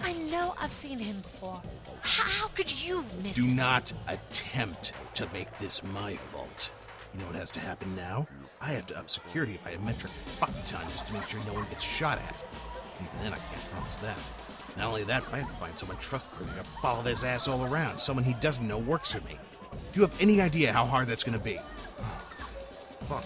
I 0.02 0.14
know 0.32 0.54
I've 0.62 0.72
seen 0.72 1.00
him 1.00 1.20
before. 1.22 1.60
How, 2.02 2.48
could 2.50 2.72
you 2.86 3.04
miss 3.24 3.38
Do 3.38 3.50
him? 3.50 3.56
not 3.56 3.92
attempt 4.08 4.94
to 5.16 5.28
make 5.34 5.48
this 5.58 5.82
my 5.84 6.16
fault. 6.32 6.72
You 7.12 7.20
know 7.22 7.26
what 7.26 7.36
has 7.36 7.50
to 7.52 7.60
happen 7.60 7.96
now? 7.96 8.28
I 8.62 8.68
have 8.74 8.86
to 8.88 9.00
up 9.00 9.10
security 9.10 9.60
by 9.64 9.72
a 9.72 9.80
metric 9.80 10.12
fuck 10.40 10.52
ton 10.68 10.86
just 10.92 11.08
to 11.08 11.14
make 11.14 11.28
sure 11.28 11.40
no 11.48 11.54
one 11.54 11.66
gets 11.72 11.84
shot 11.84 12.20
at. 12.20 12.36
Even 13.02 13.24
then, 13.24 13.34
I 13.34 13.38
can't 13.38 13.72
promise 13.72 13.96
that. 13.98 14.18
Not 14.78 14.90
only 14.90 15.04
that, 15.06 15.24
but 15.26 15.34
I 15.34 15.38
have 15.40 15.48
to 15.50 15.56
find 15.56 15.80
someone 15.80 15.98
trustworthy 15.98 16.52
to 16.52 16.64
follow 16.84 17.02
this 17.02 17.24
ass 17.24 17.48
all 17.48 17.66
around. 17.66 17.98
Someone 17.98 18.24
he 18.24 18.36
doesn't 18.36 18.68
know 18.68 18.78
works 18.78 19.12
for 19.12 19.22
me. 19.22 19.40
Do 19.72 19.78
you 20.00 20.02
have 20.02 20.14
any 20.20 20.40
idea 20.40 20.72
how 20.72 20.86
hard 20.86 21.08
that's 21.08 21.24
gonna 21.24 21.40
be? 21.40 21.60
Fuck. 23.10 23.26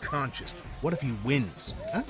Conscious. 0.00 0.54
What 0.82 0.92
if 0.92 1.00
he 1.00 1.12
wins? 1.24 1.74
Huh? 1.92 2.04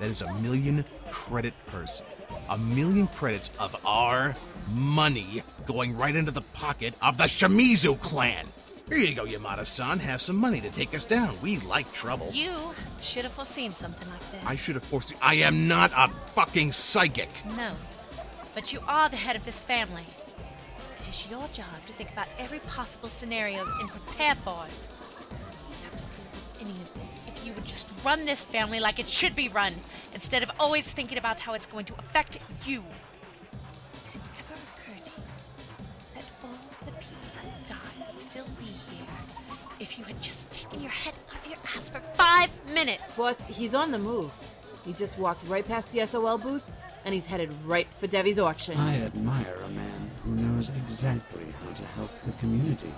That 0.00 0.08
is 0.08 0.22
a 0.22 0.32
million 0.34 0.84
credit 1.10 1.52
person. 1.66 2.06
A 2.48 2.56
million 2.56 3.06
credits 3.08 3.50
of 3.58 3.76
our 3.84 4.34
money 4.70 5.42
going 5.66 5.96
right 5.96 6.16
into 6.16 6.32
the 6.32 6.40
pocket 6.40 6.94
of 7.02 7.18
the 7.18 7.24
Shimizu 7.24 8.00
clan. 8.00 8.46
Here 8.88 8.98
you 8.98 9.14
go, 9.14 9.24
Yamada-san. 9.24 10.00
Have 10.00 10.20
some 10.20 10.36
money 10.36 10.60
to 10.62 10.70
take 10.70 10.94
us 10.94 11.04
down. 11.04 11.36
We 11.42 11.58
like 11.58 11.92
trouble. 11.92 12.30
You 12.32 12.72
should 12.98 13.24
have 13.24 13.32
foreseen 13.32 13.72
something 13.72 14.08
like 14.08 14.30
this. 14.30 14.44
I 14.44 14.54
should 14.54 14.74
have 14.74 14.84
foreseen. 14.84 15.18
I 15.20 15.34
am 15.34 15.68
not 15.68 15.92
a 15.94 16.08
fucking 16.34 16.72
psychic. 16.72 17.28
No. 17.56 17.72
But 18.54 18.72
you 18.72 18.80
are 18.88 19.08
the 19.08 19.16
head 19.16 19.36
of 19.36 19.44
this 19.44 19.60
family. 19.60 20.06
It 20.96 21.08
is 21.08 21.28
your 21.30 21.46
job 21.48 21.66
to 21.86 21.92
think 21.92 22.10
about 22.10 22.26
every 22.38 22.58
possible 22.60 23.08
scenario 23.08 23.64
and 23.80 23.88
prepare 23.90 24.34
for 24.34 24.64
it. 24.66 24.88
With 27.00 27.18
any 27.20 27.26
of 27.26 27.26
this 27.26 27.40
if 27.40 27.46
you 27.46 27.52
would 27.54 27.64
just 27.64 27.94
run 28.04 28.24
this 28.24 28.44
family 28.44 28.80
like 28.80 28.98
it 28.98 29.08
should 29.08 29.34
be 29.34 29.48
run, 29.48 29.74
instead 30.14 30.42
of 30.42 30.50
always 30.58 30.92
thinking 30.92 31.18
about 31.18 31.40
how 31.40 31.54
it's 31.54 31.66
going 31.66 31.84
to 31.86 31.94
affect 31.98 32.38
you. 32.64 32.84
Did 34.04 34.22
it 34.22 34.30
ever 34.38 34.54
occur 34.76 35.02
to 35.02 35.20
you 35.20 35.26
that 36.14 36.32
all 36.42 36.50
the 36.84 36.92
people 36.92 37.28
that 37.34 37.66
died 37.66 38.06
would 38.08 38.18
still 38.18 38.46
be 38.58 38.64
here 38.64 39.06
if 39.78 39.98
you 39.98 40.04
had 40.04 40.20
just 40.20 40.50
taken 40.50 40.80
your 40.80 40.90
head 40.90 41.14
out 41.28 41.38
of 41.38 41.46
your 41.46 41.58
ass 41.76 41.90
for 41.90 42.00
five 42.00 42.50
minutes? 42.74 43.18
Boss, 43.18 43.46
he's 43.46 43.74
on 43.74 43.90
the 43.90 43.98
move. 43.98 44.30
He 44.84 44.92
just 44.92 45.18
walked 45.18 45.46
right 45.46 45.66
past 45.66 45.92
the 45.92 46.06
SOL 46.06 46.38
booth, 46.38 46.62
and 47.04 47.14
he's 47.14 47.26
headed 47.26 47.50
right 47.64 47.86
for 47.98 48.06
Devi's 48.06 48.38
auction. 48.38 48.78
I 48.78 49.02
admire 49.02 49.58
a 49.64 49.68
man 49.68 50.10
who 50.24 50.30
knows 50.30 50.70
exactly 50.70 51.46
how 51.64 51.72
to 51.72 51.84
help 51.84 52.10
the 52.24 52.32
community. 52.32 52.92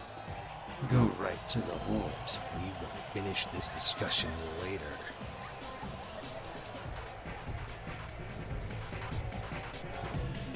Go 0.91 1.11
right 1.21 1.49
to 1.49 1.59
the 1.61 1.79
horse. 1.87 2.39
We 2.57 2.69
will 2.81 2.93
finish 3.13 3.47
this 3.53 3.69
discussion 3.69 4.31
later. 4.63 4.85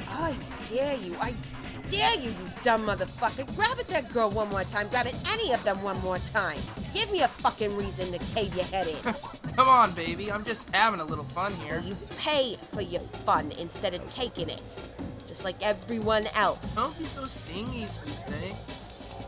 I 0.08 0.36
dare 0.68 0.96
you. 0.96 1.16
I 1.20 1.34
dare 1.88 2.18
you, 2.18 2.30
you 2.30 2.50
dumb 2.62 2.86
motherfucker. 2.86 3.54
Grab 3.54 3.78
at 3.78 3.88
that 3.88 4.12
girl 4.12 4.30
one 4.30 4.48
more 4.48 4.64
time. 4.64 4.88
Grab 4.88 5.06
at 5.06 5.14
any 5.32 5.52
of 5.52 5.62
them 5.62 5.82
one 5.82 6.00
more 6.00 6.18
time. 6.20 6.60
Give 6.92 7.10
me 7.12 7.22
a 7.22 7.28
fucking 7.28 7.76
reason 7.76 8.10
to 8.12 8.18
cave 8.18 8.54
your 8.54 8.64
head 8.64 8.88
in. 8.88 8.96
Come 9.56 9.68
on, 9.68 9.92
baby. 9.94 10.32
I'm 10.32 10.44
just 10.44 10.68
having 10.70 11.00
a 11.00 11.04
little 11.04 11.24
fun 11.24 11.52
here. 11.54 11.80
you 11.84 11.96
pay 12.18 12.56
for 12.64 12.82
your 12.82 13.00
fun 13.00 13.52
instead 13.60 13.94
of 13.94 14.06
taking 14.08 14.48
it. 14.48 14.62
Just 15.28 15.44
like 15.44 15.64
everyone 15.64 16.26
else. 16.34 16.74
Don't 16.74 16.98
be 16.98 17.06
so 17.06 17.26
stingy, 17.26 17.86
sweet 17.86 18.16
thing. 18.28 18.56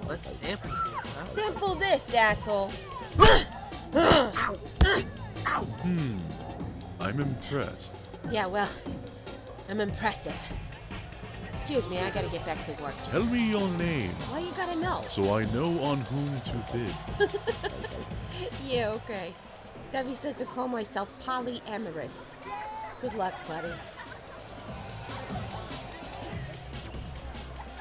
Let's 0.08 0.38
sample 0.38 0.70
here, 0.70 0.78
huh? 0.78 0.87
Simple 1.28 1.74
this, 1.74 2.12
asshole. 2.14 2.72
Hmm. 5.82 6.18
I'm 7.00 7.20
impressed. 7.20 7.94
yeah, 8.30 8.46
well, 8.46 8.68
I'm 9.70 9.80
impressive. 9.80 10.36
Excuse 11.52 11.88
me, 11.88 11.98
I 11.98 12.10
gotta 12.10 12.28
get 12.28 12.44
back 12.44 12.64
to 12.66 12.82
work. 12.82 12.94
Tell 13.10 13.24
me 13.24 13.50
your 13.50 13.68
name, 13.68 14.10
Why 14.30 14.40
you 14.40 14.52
gotta 14.56 14.76
know? 14.78 15.04
so 15.10 15.34
I 15.34 15.44
know 15.52 15.80
on 15.82 16.00
whom 16.02 16.40
to 16.40 16.66
bid. 16.72 17.30
yeah, 18.66 18.88
okay. 18.90 19.34
Devi 19.92 20.14
says 20.14 20.34
to 20.36 20.44
call 20.44 20.68
myself 20.68 21.08
polyamorous. 21.24 22.34
Good 23.00 23.14
luck, 23.14 23.34
buddy. 23.46 23.72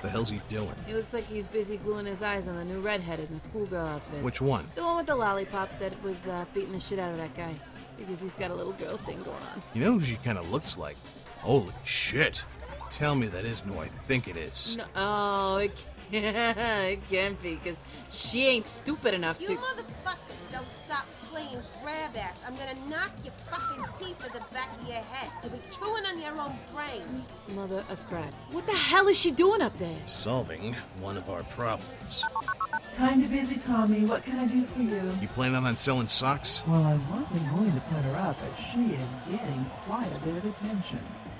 The 0.07 0.11
hell's 0.11 0.29
he 0.29 0.39
doing? 0.47 0.71
He 0.85 0.93
looks 0.93 1.13
like 1.13 1.27
he's 1.27 1.47
busy 1.47 1.75
gluing 1.75 2.05
his 2.05 2.23
eyes 2.23 2.47
on 2.47 2.55
the 2.55 2.63
new 2.63 2.79
redhead 2.79 3.19
in 3.19 3.33
the 3.33 3.41
schoolgirl 3.41 3.85
outfit. 3.85 4.23
Which 4.23 4.39
one? 4.39 4.65
The 4.75 4.83
one 4.85 4.95
with 4.95 5.05
the 5.07 5.17
lollipop 5.17 5.67
that 5.79 6.01
was 6.01 6.25
uh, 6.27 6.45
beating 6.53 6.71
the 6.71 6.79
shit 6.79 6.97
out 6.97 7.11
of 7.11 7.17
that 7.17 7.35
guy. 7.35 7.53
Because 7.97 8.21
he's 8.21 8.31
got 8.35 8.49
a 8.49 8.55
little 8.55 8.71
girl 8.71 8.95
thing 8.99 9.17
going 9.23 9.35
on. 9.53 9.61
You 9.73 9.83
know 9.83 9.91
who 9.91 10.01
she 10.01 10.15
kind 10.23 10.37
of 10.37 10.49
looks 10.49 10.77
like? 10.77 10.95
Holy 11.39 11.73
shit. 11.83 12.41
Tell 12.89 13.15
me 13.15 13.27
that 13.27 13.43
isn't 13.43 13.67
who 13.67 13.81
I 13.81 13.89
think 14.07 14.29
it 14.29 14.37
is. 14.37 14.77
No, 14.77 14.85
oh, 14.95 15.57
it 15.57 15.75
can't, 16.09 16.57
it 16.57 17.09
can't 17.09 17.43
be, 17.43 17.55
because 17.55 17.77
she 18.09 18.45
ain't 18.47 18.65
stupid 18.65 19.13
enough 19.13 19.41
You 19.41 19.47
to. 19.47 19.55
motherfuckers 19.55 20.49
don't 20.49 20.71
stop 20.71 21.05
playing 21.37 21.63
grab 21.83 22.15
ass. 22.17 22.35
I'm 22.45 22.55
gonna 22.55 22.73
knock 22.89 23.11
your 23.23 23.33
fucking 23.51 23.83
teeth 23.99 24.17
to 24.23 24.33
the 24.33 24.43
back 24.53 24.69
of 24.79 24.87
your 24.87 24.95
head. 24.97 25.31
So 25.41 25.49
be 25.49 25.59
chewing 25.71 26.05
on 26.05 26.19
your 26.19 26.39
own 26.39 26.57
brains. 26.73 27.37
Mother 27.49 27.83
of 27.89 28.07
crap. 28.07 28.33
What 28.51 28.65
the 28.65 28.73
hell 28.73 29.07
is 29.07 29.17
she 29.17 29.31
doing 29.31 29.61
up 29.61 29.77
there? 29.77 29.97
Solving 30.05 30.75
one 30.99 31.17
of 31.17 31.29
our 31.29 31.43
problems. 31.43 32.25
Kinda 32.95 33.27
busy, 33.27 33.57
Tommy. 33.57 34.05
What 34.05 34.23
can 34.23 34.39
I 34.39 34.47
do 34.47 34.63
for 34.63 34.81
you? 34.81 35.15
You 35.21 35.27
planning 35.29 35.63
on 35.63 35.77
selling 35.77 36.07
socks? 36.07 36.63
Well, 36.67 36.83
I 36.83 36.99
wasn't 37.15 37.47
going 37.51 37.73
to 37.73 37.81
put 37.81 38.03
her 38.03 38.15
up, 38.15 38.37
but 38.39 38.55
she 38.55 38.95
is 38.95 39.09
getting 39.29 39.65
quite 39.85 40.09
a 40.15 40.19
bit 40.25 40.37
of 40.37 40.45
attention. 40.45 40.99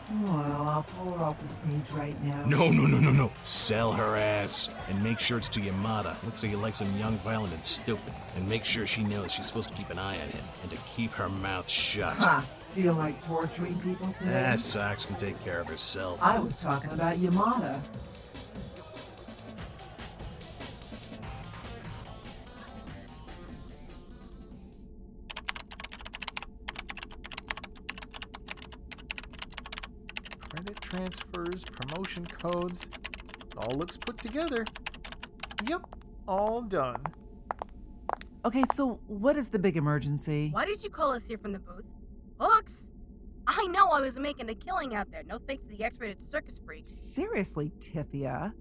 Well, 0.10 0.68
I'll 0.70 0.84
pull 0.84 1.18
her 1.18 1.24
off 1.26 1.42
the 1.42 1.48
stage 1.48 1.92
right 1.94 2.22
now. 2.24 2.46
No, 2.46 2.70
no, 2.72 2.86
no, 2.86 2.98
no, 2.98 3.12
no. 3.12 3.32
Sell 3.44 3.92
her 3.92 4.16
ass. 4.16 4.70
And 4.88 5.04
make 5.04 5.20
sure 5.20 5.38
it's 5.38 5.50
to 5.50 5.60
Yamada. 5.60 6.16
Looks 6.24 6.44
like 6.44 6.52
he 6.52 6.56
likes 6.56 6.80
him 6.80 6.96
young, 6.98 7.18
violent, 7.20 7.54
and 7.54 7.66
stupid. 7.66 8.14
And 8.36 8.48
make 8.48 8.64
sure 8.64 8.88
she 8.88 9.04
knows 9.04 9.32
she's 9.34 9.48
supposed 9.48 9.70
to 9.70 9.76
keep 9.76 9.90
an 9.90 10.00
eye 10.00 10.16
on 10.22 10.30
him 10.30 10.44
and 10.62 10.72
to 10.72 10.78
keep 10.96 11.12
her 11.12 11.28
mouth 11.28 11.68
shut. 11.70 12.14
Ha! 12.18 12.46
Feel 12.72 12.94
like 12.94 13.22
torturing 13.26 13.78
people 13.80 14.08
today? 14.14 14.52
Ah, 14.54 14.56
Socks 14.56 15.04
can 15.04 15.16
take 15.16 15.44
care 15.44 15.60
of 15.60 15.68
herself. 15.68 16.20
I 16.22 16.40
was 16.40 16.58
talking 16.58 16.92
about 16.92 17.18
Yamada. 17.18 17.82
Credit 30.58 30.82
transfers, 30.82 31.64
promotion 31.66 32.26
codes. 32.26 32.80
All 33.58 33.78
looks 33.78 33.96
put 33.96 34.18
together. 34.18 34.66
Yep, 35.68 35.82
all 36.28 36.64
done. 36.64 37.00
Okay, 38.44 38.64
so 38.74 39.00
what 39.06 39.38
is 39.38 39.50
the 39.50 39.60
big 39.60 39.78
emergency? 39.78 40.50
Why 40.52 40.66
did 40.66 40.84
you 40.84 40.90
call 40.90 41.12
us 41.12 41.28
here 41.28 41.38
from 41.38 41.52
the 41.52 41.60
booth? 41.60 41.86
Hooks? 42.40 42.90
I 43.46 43.68
know 43.68 43.90
I 43.90 44.02
was 44.02 44.18
making 44.18 44.50
a 44.50 44.56
killing 44.56 44.96
out 44.96 45.12
there. 45.12 45.22
No 45.28 45.38
thanks 45.38 45.64
to 45.66 45.70
the 45.70 45.84
X-rated 45.84 46.32
circus 46.32 46.60
freaks. 46.66 46.90
Seriously, 46.90 47.72
Tythia. 47.80 48.54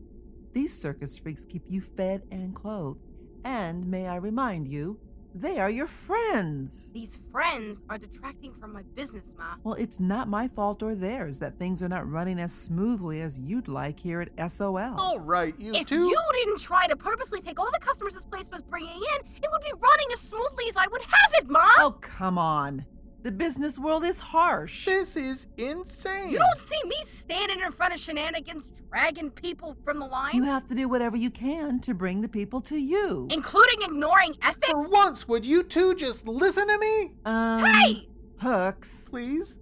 These 0.53 0.79
circus 0.79 1.17
freaks 1.17 1.47
keep 1.47 1.63
you 1.67 1.81
fed 1.81 2.25
and 2.31 2.55
clothed. 2.55 3.01
And 3.43 3.87
may 3.87 4.07
I 4.07 4.17
remind 4.17 4.69
you, 4.69 5.01
they 5.41 5.59
are 5.59 5.69
your 5.69 5.87
friends. 5.87 6.93
These 6.93 7.19
friends 7.31 7.83
are 7.91 7.99
detracting 7.99 8.55
from 8.59 8.73
my 8.73 8.83
business, 8.95 9.35
Ma. 9.39 9.57
Well, 9.65 9.75
it's 9.75 10.01
not 10.01 10.29
my 10.29 10.49
fault 10.49 10.83
or 10.83 10.95
theirs 10.95 11.39
that 11.41 11.59
things 11.59 11.83
are 11.83 11.89
not 11.89 12.11
running 12.11 12.41
as 12.41 12.53
smoothly 12.53 13.21
as 13.21 13.39
you'd 13.39 13.69
like 13.69 14.01
here 14.01 14.23
at 14.23 14.51
SOL. 14.51 14.79
All 14.99 15.19
right, 15.21 15.55
you 15.59 15.75
If 15.75 15.89
two. 15.89 16.01
you 16.01 16.19
didn't 16.33 16.61
try 16.61 16.87
to 16.87 16.97
purposely 16.97 17.41
take 17.43 17.61
all 17.61 17.71
the 17.71 17.81
customers 17.81 18.15
this 18.15 18.25
place 18.25 18.49
was 18.51 18.63
bringing 18.63 18.97
in, 18.97 19.27
it 19.43 19.49
would 19.53 19.63
be 19.63 19.73
running 19.79 20.07
as 20.15 20.21
smoothly 20.21 20.65
as 20.71 20.77
I 20.77 20.87
would 20.91 21.03
have 21.03 21.33
it, 21.43 21.51
Ma. 21.51 21.67
Oh, 21.81 21.97
come 22.01 22.39
on. 22.39 22.87
The 23.27 23.33
business 23.33 23.77
world 23.77 24.05
is 24.05 24.21
harsh. 24.21 24.85
This 24.85 25.17
is 25.17 25.49
insane. 25.57 26.31
You 26.31 26.39
don't 26.39 26.59
see 26.61 26.79
me 26.89 26.95
standing 27.03 27.59
in 27.59 27.73
front 27.73 27.93
of 27.93 27.99
shenanigans, 27.99 28.73
dragging 28.89 29.31
people 29.33 29.77
from 29.85 29.99
the 29.99 30.07
line, 30.07 30.37
You 30.37 30.45
have 30.45 30.65
to 30.69 30.77
do 30.77 30.89
whatever 30.89 31.17
you 31.17 31.31
can 31.31 31.81
to 31.81 31.93
bring 31.93 32.21
the 32.21 32.29
people 32.29 32.61
to 32.61 32.77
you. 32.77 33.27
including 33.33 33.83
ignoring 33.83 34.35
ethics. 34.43 34.71
For 34.71 34.89
once, 34.91 35.27
would 35.27 35.45
you 35.45 35.65
two 35.65 35.97
just 35.97 36.25
listen 36.29 36.69
to 36.69 36.79
me? 36.79 37.15
Um, 37.25 37.65
Hey! 37.65 38.09
Hooks. 38.39 39.09
Please? 39.11 39.57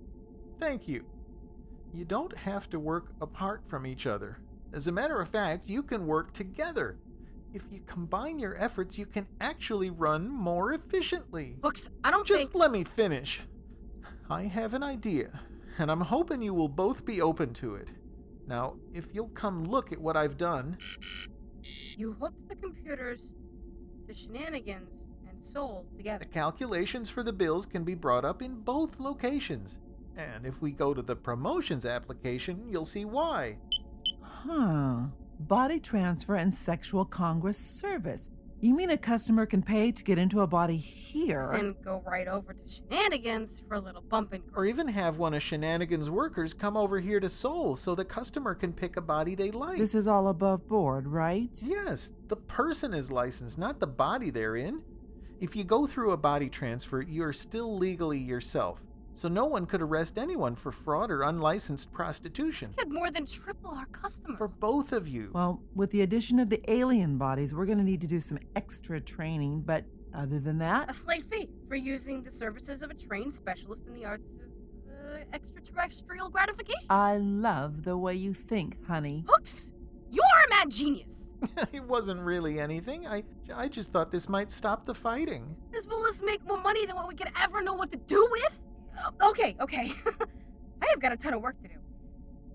Thank 0.61 0.87
you. 0.87 1.07
You 1.95 2.05
don't 2.05 2.37
have 2.37 2.69
to 2.69 2.79
work 2.79 3.13
apart 3.23 3.63
from 3.67 3.87
each 3.87 4.07
other. 4.07 4.41
As 4.75 4.89
a 4.89 4.93
matter 4.93 5.19
of 5.23 5.31
fact, 5.31 5.67
you 5.71 5.83
can 5.83 6.07
work 6.07 6.35
together. 6.35 6.99
If 7.55 7.63
you 7.71 7.81
combine 7.87 8.39
your 8.39 8.63
efforts, 8.63 8.99
you 8.99 9.07
can 9.07 9.27
actually 9.41 9.89
run 9.89 10.29
more 10.29 10.75
efficiently. 10.75 11.57
Hooks, 11.63 11.89
I 12.05 12.11
don't 12.11 12.27
Just 12.27 12.41
think. 12.41 12.55
let 12.55 12.71
me 12.71 12.85
finish. 12.85 13.41
I 14.31 14.45
have 14.45 14.73
an 14.73 14.83
idea, 14.83 15.41
and 15.79 15.91
I'm 15.91 16.01
hoping 16.01 16.41
you 16.41 16.55
will 16.55 16.69
both 16.69 17.05
be 17.05 17.21
open 17.21 17.53
to 17.55 17.75
it. 17.75 17.89
Now, 18.47 18.77
if 18.95 19.07
you'll 19.13 19.29
come 19.29 19.65
look 19.65 19.93
at 19.93 20.01
what 20.01 20.17
I've 20.17 20.39
done. 20.39 20.79
You 21.97 22.17
hooked 22.21 22.49
the 22.49 22.57
computers 22.57 23.35
to 24.09 24.15
shenanigans 24.15 24.91
and 25.29 25.45
SOL 25.45 25.87
together. 25.97 26.25
The 26.25 26.33
calculations 26.33 27.11
for 27.11 27.23
the 27.23 27.33
bills 27.33 27.67
can 27.67 27.85
be 27.85 27.95
brought 27.95 28.25
up 28.25 28.41
in 28.43 28.61
both 28.61 28.99
locations. 28.99 29.79
And 30.17 30.47
if 30.47 30.61
we 30.61 30.73
go 30.73 30.95
to 30.95 31.03
the 31.03 31.17
promotions 31.17 31.85
application, 31.85 32.67
you'll 32.69 32.85
see 32.85 33.05
why. 33.05 33.59
Huh. 34.23 35.07
Body 35.41 35.81
transfer 35.81 36.37
and 36.37 36.53
sexual 36.53 37.05
congress 37.05 37.59
service. 37.59 38.31
You 38.61 38.75
mean 38.75 38.91
a 38.91 38.97
customer 38.97 39.45
can 39.45 39.63
pay 39.63 39.93
to 39.93 40.05
get 40.05 40.19
into 40.19 40.41
a 40.41 40.47
body 40.47 40.77
here? 40.77 41.51
And 41.51 41.75
go 41.85 42.03
right 42.07 42.27
over 42.27 42.55
to 42.55 42.69
shenanigans 42.69 43.61
for 43.69 43.75
a 43.75 43.81
little 43.81 44.01
bump 44.01 44.33
and 44.33 44.43
Or 44.55 44.65
even 44.65 44.89
have 44.89 45.19
one 45.19 45.35
of 45.35 45.43
Shenanigans' 45.43 46.09
workers 46.09 46.55
come 46.55 46.77
over 46.77 46.99
here 46.99 47.21
to 47.21 47.29
SOL 47.29 47.77
so 47.77 47.95
the 47.95 48.05
customer 48.05 48.55
can 48.55 48.73
pick 48.73 48.97
a 48.97 49.03
body 49.03 49.35
they 49.35 49.51
like. 49.51 49.77
This 49.77 49.95
is 49.95 50.09
all 50.09 50.29
above 50.29 50.67
board, 50.67 51.07
right? 51.07 51.51
Yes, 51.63 52.11
the 52.29 52.37
person 52.37 52.95
is 52.95 53.11
licensed, 53.11 53.59
not 53.59 53.81
the 53.81 53.87
body 53.87 54.31
they're 54.31 54.57
in. 54.57 54.81
If 55.41 55.55
you 55.55 55.65
go 55.65 55.87
through 55.87 56.13
a 56.13 56.17
body 56.17 56.49
transfer, 56.49 57.03
you 57.03 57.23
are 57.25 57.33
still 57.33 57.77
legally 57.77 58.19
yourself. 58.19 58.81
So 59.15 59.29
no 59.29 59.45
one 59.45 59.65
could 59.65 59.81
arrest 59.81 60.19
anyone 60.19 60.57
for 60.57 60.73
fraud 60.73 61.11
or 61.11 61.23
unlicensed 61.23 61.93
prostitution. 61.93 62.69
We 62.77 62.83
could 62.83 62.93
more 62.93 63.11
than 63.11 63.27
triple 63.27 63.71
our 63.71 63.87
customers. 63.87 64.39
For 64.39 64.49
both 64.49 64.93
of 64.93 65.07
you. 65.07 65.31
Well, 65.33 65.63
with 65.75 65.91
the 65.91 66.03
addition 66.03 66.41
of 66.41 66.51
the 66.51 66.61
alien 66.71 67.17
bodies, 67.17 67.55
we're 67.55 67.67
going 67.67 67.79
to 67.79 67.85
need 67.85 68.01
to 68.01 68.09
do 68.09 68.19
some 68.19 68.39
extra 68.57 69.01
training, 69.01 69.63
but 69.63 69.85
other 70.13 70.39
than 70.41 70.59
that, 70.59 70.91
A 70.91 70.93
slight 70.93 71.23
fee 71.25 71.49
for 71.69 71.77
using 71.77 72.23
the 72.23 72.31
services 72.31 72.83
of 72.83 72.91
a 72.91 72.95
trained 72.95 73.33
specialist 73.33 73.87
in 73.87 73.95
the 73.95 74.05
arts 74.05 74.29
of 74.29 74.49
uh, 74.93 75.19
extraterrestrial 75.33 76.29
gratification. 76.29 76.87
I 76.91 77.17
love 77.17 77.85
the 77.85 77.97
way 77.97 78.15
you 78.15 78.33
think, 78.33 78.85
honey. 78.87 79.25
Hooks, 79.29 79.73
you're 80.11 80.25
a 80.25 80.51
mad 80.51 80.71
genius. 80.71 81.31
it 81.73 81.83
wasn't 81.83 82.21
really 82.21 82.61
anything. 82.61 83.07
I, 83.07 83.25
I 83.55 83.69
just 83.69 83.91
thought 83.91 84.11
this 84.11 84.29
might 84.29 84.51
stop 84.51 84.87
the 84.87 84.95
fighting. 84.95 85.57
This 85.73 85.87
will 85.87 86.05
us 86.05 86.23
make 86.25 86.47
more 86.47 86.61
money 86.61 86.87
than 86.87 86.97
what 86.97 87.09
we 87.09 87.15
could 87.15 87.31
ever 87.43 87.61
know 87.61 87.75
what 87.75 87.91
to 87.91 87.97
do 87.97 88.27
with? 88.31 88.59
Okay, 89.23 89.57
okay. 89.61 89.93
I 90.83 90.87
have 90.91 91.01
got 91.01 91.13
a 91.13 91.17
ton 91.17 91.35
of 91.35 91.43
work 91.43 91.61
to 91.63 91.69
do. 91.69 91.75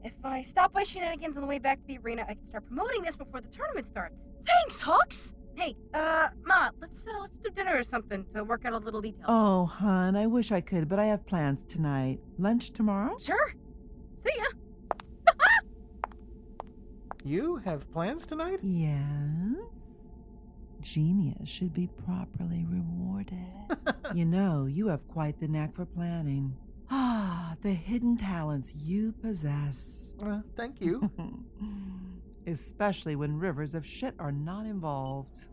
If 0.03 0.13
I 0.23 0.41
stop 0.41 0.71
by 0.71 0.83
shenanigans 0.83 1.35
on 1.35 1.41
the 1.41 1.47
way 1.47 1.59
back 1.59 1.79
to 1.81 1.87
the 1.87 1.97
arena, 1.97 2.25
I 2.27 2.33
can 2.33 2.45
start 2.45 2.65
promoting 2.65 3.01
this 3.01 3.15
before 3.15 3.41
the 3.41 3.49
tournament 3.49 3.85
starts. 3.85 4.23
Thanks, 4.45 4.81
Hooks! 4.81 5.33
Hey, 5.55 5.75
uh, 5.93 6.29
Ma, 6.45 6.69
let's 6.79 7.05
uh, 7.05 7.19
let's 7.19 7.37
do 7.37 7.49
dinner 7.49 7.77
or 7.77 7.83
something 7.83 8.25
to 8.33 8.45
work 8.45 8.63
out 8.63 8.71
a 8.71 8.77
little 8.77 9.01
detail. 9.01 9.25
Oh, 9.27 9.65
hon, 9.65 10.15
I 10.15 10.25
wish 10.25 10.53
I 10.53 10.61
could, 10.61 10.87
but 10.87 10.99
I 10.99 11.05
have 11.05 11.25
plans 11.25 11.65
tonight. 11.65 12.19
Lunch 12.37 12.71
tomorrow? 12.71 13.17
Sure. 13.19 13.53
See 14.25 14.33
ya. 14.37 14.45
You 17.25 17.57
have 17.57 17.91
plans 17.91 18.25
tonight? 18.25 18.59
Yes. 18.63 19.98
Genius 20.81 21.49
should 21.49 21.73
be 21.73 21.87
properly 21.87 22.65
rewarded. 22.67 23.37
you 24.13 24.25
know, 24.25 24.65
you 24.65 24.87
have 24.87 25.07
quite 25.07 25.39
the 25.39 25.47
knack 25.47 25.75
for 25.75 25.85
planning. 25.85 26.55
Ah, 26.89 27.55
the 27.61 27.71
hidden 27.71 28.17
talents 28.17 28.73
you 28.75 29.11
possess. 29.11 30.15
Uh, 30.23 30.41
thank 30.55 30.81
you. 30.81 31.11
Especially 32.47 33.15
when 33.15 33.37
rivers 33.37 33.75
of 33.75 33.85
shit 33.85 34.15
are 34.17 34.31
not 34.31 34.65
involved. 34.65 35.49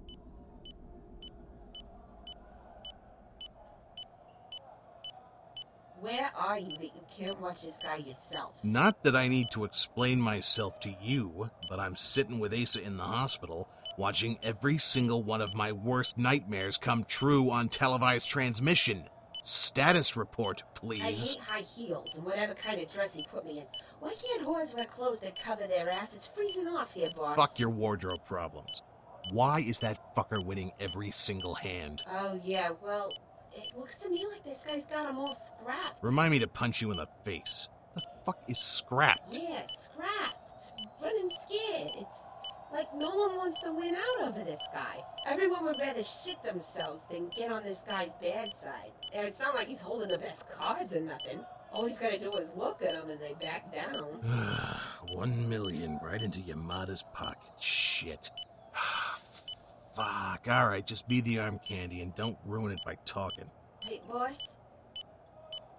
Where 6.01 6.31
are 6.39 6.59
you 6.59 6.77
that 6.79 6.95
you 6.95 7.03
can't 7.19 7.41
watch 7.41 7.63
this 7.63 7.79
guy 7.83 7.97
yourself? 7.97 8.53
Not 8.63 9.03
that 9.03 9.17
I 9.17 9.29
need 9.29 9.51
to 9.53 9.65
explain 9.65 10.21
myself 10.21 10.79
to 10.81 10.95
you, 11.03 11.51
but 11.69 11.81
I'm 11.81 11.97
sitting 11.97 12.39
with 12.39 12.55
Asa 12.55 12.83
in 12.83 12.97
the 12.97 13.03
hospital, 13.03 13.69
watching 13.99 14.39
every 14.43 14.79
single 14.79 15.23
one 15.23 15.41
of 15.41 15.55
my 15.55 15.73
worst 15.73 16.19
nightmares 16.19 16.77
come 16.77 17.05
true 17.05 17.51
on 17.51 17.69
televised 17.69 18.29
transmission. 18.29 19.05
Status 19.45 20.17
report, 20.17 20.63
please. 20.75 21.03
I 21.03 21.13
hate 21.13 21.39
high 21.41 21.61
heels 21.61 22.17
and 22.17 22.25
whatever 22.25 22.53
kind 22.55 22.81
of 22.81 22.93
dress 22.93 23.15
he 23.15 23.25
put 23.31 23.47
me 23.47 23.59
in. 23.59 23.67
Why 24.01 24.13
can't 24.15 24.47
whores 24.47 24.75
wear 24.75 24.87
clothes 24.87 25.21
that 25.21 25.41
cover 25.41 25.67
their 25.69 25.89
ass? 25.89 26.17
It's 26.17 26.27
freezing 26.27 26.67
off 26.67 26.95
here, 26.95 27.11
boss. 27.17 27.37
Fuck 27.37 27.59
your 27.59 27.71
wardrobe 27.71 28.25
problems. 28.27 28.83
Why 29.31 29.61
is 29.61 29.79
that 29.81 30.15
fucker 30.17 30.45
winning 30.45 30.73
every 30.81 31.11
single 31.13 31.55
hand? 31.55 32.03
Oh, 32.09 32.41
yeah, 32.45 32.71
well, 32.83 33.13
it 33.53 33.77
looks 33.77 33.97
to 33.99 34.11
me 34.11 34.27
like 34.31 34.45
this 34.45 34.65
guy's 34.67 34.85
got 34.87 35.07
them 35.07 35.19
all 35.19 35.35
scrapped. 35.35 36.03
Remind 36.03 36.33
me 36.33 36.39
to 36.41 36.49
punch 36.49 36.81
you 36.81 36.91
in 36.91 36.97
the 36.97 37.09
face. 37.25 37.69
The 37.95 38.03
fuck 38.25 38.43
is 38.49 38.59
scrapped? 38.59 39.33
Yeah, 39.33 39.63
scrapped. 39.79 40.73
Running 41.01 41.31
scared. 41.49 41.91
It's 42.01 42.27
like 42.73 42.93
no 42.95 43.09
one 43.09 43.37
wants 43.37 43.61
to 43.61 43.73
win 43.73 43.95
out 43.95 44.29
over 44.29 44.45
this 44.45 44.63
guy. 44.73 45.03
Everyone 45.27 45.65
would 45.65 45.79
rather 45.81 46.03
shit 46.03 46.43
themselves 46.43 47.07
than 47.09 47.29
get 47.29 47.53
on 47.53 47.63
this 47.63 47.83
guy's 47.87 48.15
bad 48.15 48.53
side. 48.53 48.93
And 49.15 49.27
it's 49.27 49.41
not 49.41 49.55
like 49.55 49.69
he's 49.69 49.81
holding 49.81 50.09
the 50.09 50.19
best 50.19 50.49
cards 50.49 50.95
or 50.95 51.01
nothing. 51.01 51.45
All 51.73 51.87
he's 51.87 51.99
gotta 51.99 52.19
do 52.19 52.33
is 52.35 52.51
look 52.57 52.83
at 52.83 52.93
them 52.93 53.11
and 53.11 53.21
they 53.21 53.35
back 53.35 53.73
down. 53.75 54.05
One 55.15 55.49
million 55.49 55.99
right 56.03 56.21
into 56.21 56.41
Yamada's 56.41 57.05
pocket. 57.15 57.39
Shit. 57.61 58.31
Fuck. 59.97 60.47
Alright, 60.49 60.87
just 60.87 61.09
be 61.09 61.21
the 61.21 61.39
arm 61.39 61.61
candy 61.67 62.03
and 62.03 62.15
don't 62.15 62.39
ruin 62.45 62.73
it 62.73 62.81
by 62.85 62.97
talking. 63.05 63.51
Hey, 63.81 64.01
boss. 64.09 64.39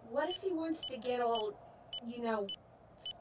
What 0.10 0.30
if 0.30 0.38
he 0.38 0.54
wants 0.54 0.86
to 0.90 0.98
get 0.98 1.20
all, 1.20 1.54
you 2.06 2.24
know, 2.24 2.48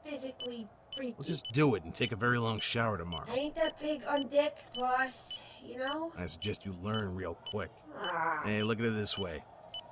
physically 0.05 0.67
freaky? 0.97 1.15
We'll 1.17 1.27
just 1.27 1.51
do 1.53 1.75
it 1.75 1.83
and 1.83 1.93
take 1.93 2.11
a 2.11 2.15
very 2.15 2.37
long 2.39 2.59
shower 2.59 2.97
tomorrow. 2.97 3.25
I 3.31 3.35
ain't 3.35 3.55
that 3.55 3.79
big 3.79 4.01
on 4.09 4.27
dick, 4.27 4.57
boss. 4.75 5.39
You 5.63 5.77
know? 5.77 6.11
I 6.17 6.25
suggest 6.25 6.65
you 6.65 6.75
learn 6.81 7.15
real 7.15 7.35
quick. 7.49 7.69
Ah, 7.95 8.41
Hey, 8.45 8.63
look 8.63 8.79
at 8.79 8.85
it 8.85 8.93
this 8.95 9.17
way. 9.17 9.43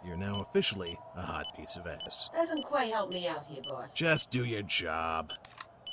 You're 0.06 0.18
now 0.18 0.46
officially 0.50 0.98
a 1.15 1.22
hot 1.22 1.46
piece 1.58 1.78
of 1.78 1.88
ass. 1.88 2.30
doesn't 2.34 2.63
quite 2.63 2.91
help 2.91 3.10
me 3.12 3.28
out 3.28 3.46
here, 3.46 3.63
boss. 3.63 3.94
Just 3.96 4.30
do 4.32 4.46
your 4.46 4.62
job. 4.62 5.32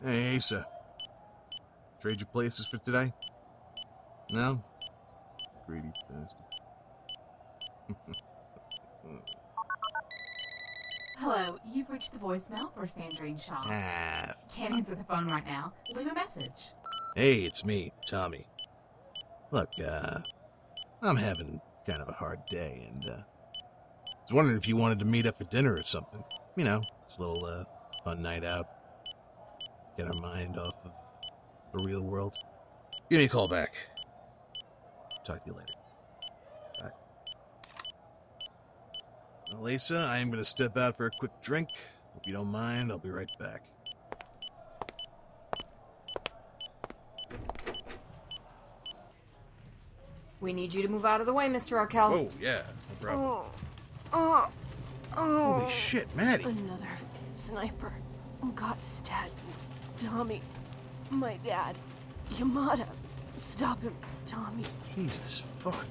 Hey, 0.02 0.36
Asa. 0.36 0.66
Trade 2.00 2.20
your 2.20 2.26
places 2.26 2.66
for 2.66 2.78
today? 2.78 3.12
No? 4.30 4.62
Greedy 5.66 5.92
bastard. 6.10 6.40
Hello, 11.22 11.56
you've 11.64 11.88
reached 11.88 12.12
the 12.12 12.18
voicemail 12.18 12.74
for 12.74 12.84
Sandrine 12.84 13.40
Shaw. 13.40 13.62
Ah, 13.66 14.34
Can't 14.56 14.74
answer 14.74 14.96
the 14.96 15.04
phone 15.04 15.28
right 15.28 15.46
now. 15.46 15.72
Leave 15.94 16.08
a 16.08 16.14
message. 16.14 16.72
Hey, 17.14 17.44
it's 17.44 17.64
me, 17.64 17.92
Tommy. 18.08 18.44
Look, 19.52 19.68
uh, 19.86 20.18
I'm 21.00 21.14
having 21.14 21.60
kind 21.86 22.02
of 22.02 22.08
a 22.08 22.12
hard 22.12 22.40
day, 22.50 22.90
and, 22.90 23.08
uh, 23.08 23.18
I 23.18 24.24
was 24.24 24.32
wondering 24.32 24.58
if 24.58 24.66
you 24.66 24.76
wanted 24.76 24.98
to 24.98 25.04
meet 25.04 25.24
up 25.24 25.38
for 25.38 25.44
dinner 25.44 25.76
or 25.76 25.84
something. 25.84 26.24
You 26.56 26.64
know, 26.64 26.82
it's 27.06 27.16
a 27.16 27.20
little, 27.20 27.44
uh, 27.44 27.62
fun 28.02 28.20
night 28.20 28.42
out. 28.42 28.66
Get 29.96 30.08
our 30.08 30.20
mind 30.20 30.58
off 30.58 30.74
of 30.84 30.90
the 31.72 31.84
real 31.84 32.02
world. 32.02 32.34
Give 33.08 33.18
me 33.18 33.26
a 33.26 33.28
call 33.28 33.46
back. 33.46 33.76
Talk 35.24 35.44
to 35.44 35.50
you 35.50 35.56
later. 35.56 35.74
Well, 39.52 39.62
Lisa, 39.62 40.08
I 40.10 40.18
am 40.18 40.28
going 40.28 40.38
to 40.38 40.48
step 40.48 40.76
out 40.78 40.96
for 40.96 41.06
a 41.06 41.10
quick 41.10 41.32
drink. 41.42 41.68
Hope 42.14 42.22
you 42.26 42.32
don't 42.32 42.48
mind. 42.48 42.90
I'll 42.90 42.98
be 42.98 43.10
right 43.10 43.28
back. 43.38 43.62
We 50.40 50.52
need 50.52 50.72
you 50.72 50.82
to 50.82 50.88
move 50.88 51.04
out 51.04 51.20
of 51.20 51.26
the 51.26 51.32
way, 51.32 51.48
Mr. 51.48 51.76
Arkell. 51.76 52.14
Oh, 52.14 52.30
yeah, 52.40 52.62
no 52.88 53.06
problem. 53.06 53.24
Oh, 53.24 53.46
oh, 54.12 54.48
oh. 55.16 55.52
Holy 55.60 55.70
shit, 55.70 56.14
Maddie. 56.16 56.44
Another 56.44 56.88
sniper 57.34 57.92
got 58.56 58.82
stabbed. 58.84 59.30
Tommy, 59.98 60.40
my 61.10 61.36
dad, 61.44 61.76
Yamada, 62.32 62.86
stop 63.36 63.80
him, 63.82 63.94
Tommy. 64.26 64.64
Jesus 64.96 65.44
fuck. 65.58 65.86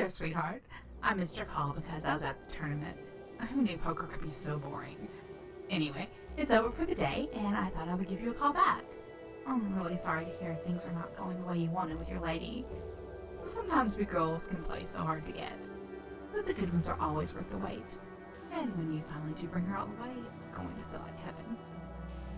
There, 0.00 0.08
sweetheart. 0.08 0.62
I 1.02 1.12
missed 1.12 1.36
your 1.36 1.44
call 1.44 1.74
because 1.74 2.04
I 2.04 2.14
was 2.14 2.24
at 2.24 2.36
the 2.48 2.54
tournament. 2.54 2.96
Who 3.52 3.62
knew 3.62 3.76
poker 3.76 4.06
could 4.06 4.22
be 4.22 4.30
so 4.30 4.58
boring? 4.58 5.08
Anyway, 5.68 6.08
it's 6.38 6.50
over 6.50 6.70
for 6.70 6.86
the 6.86 6.94
day, 6.94 7.28
and 7.34 7.54
I 7.54 7.68
thought 7.68 7.88
I 7.88 7.94
would 7.94 8.08
give 8.08 8.20
you 8.20 8.30
a 8.30 8.34
call 8.34 8.52
back. 8.54 8.82
I'm 9.46 9.76
really 9.76 9.98
sorry 9.98 10.24
to 10.24 10.30
hear 10.38 10.54
things 10.54 10.86
are 10.86 10.92
not 10.92 11.14
going 11.16 11.38
the 11.38 11.46
way 11.46 11.58
you 11.58 11.70
wanted 11.70 11.98
with 11.98 12.08
your 12.08 12.20
lady. 12.20 12.64
Sometimes 13.46 13.96
we 13.96 14.04
girls 14.04 14.46
can 14.46 14.62
play 14.62 14.86
so 14.90 15.00
hard 15.00 15.26
to 15.26 15.32
get, 15.32 15.52
but 16.34 16.46
the 16.46 16.54
good 16.54 16.72
ones 16.72 16.88
are 16.88 16.98
always 16.98 17.34
worth 17.34 17.50
the 17.50 17.58
wait. 17.58 17.98
And 18.52 18.74
when 18.76 18.94
you 18.94 19.02
finally 19.10 19.38
do 19.38 19.48
bring 19.48 19.64
her 19.66 19.76
all 19.76 19.86
the 19.86 20.02
way, 20.02 20.14
it's 20.36 20.48
going 20.48 20.68
to 20.68 20.90
feel 20.90 21.00
like 21.00 21.18
heaven. 21.24 21.56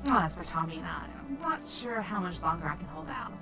Well, 0.05 0.19
as 0.19 0.35
for 0.35 0.45
Tommy 0.45 0.79
and 0.79 0.87
I, 0.87 1.07
I'm 1.17 1.39
not 1.41 1.61
sure 1.69 2.01
how 2.01 2.19
much 2.19 2.43
longer 2.43 2.67
I 2.67 2.77
can 2.77 2.87
hold 2.87 3.09
out. 3.09 3.33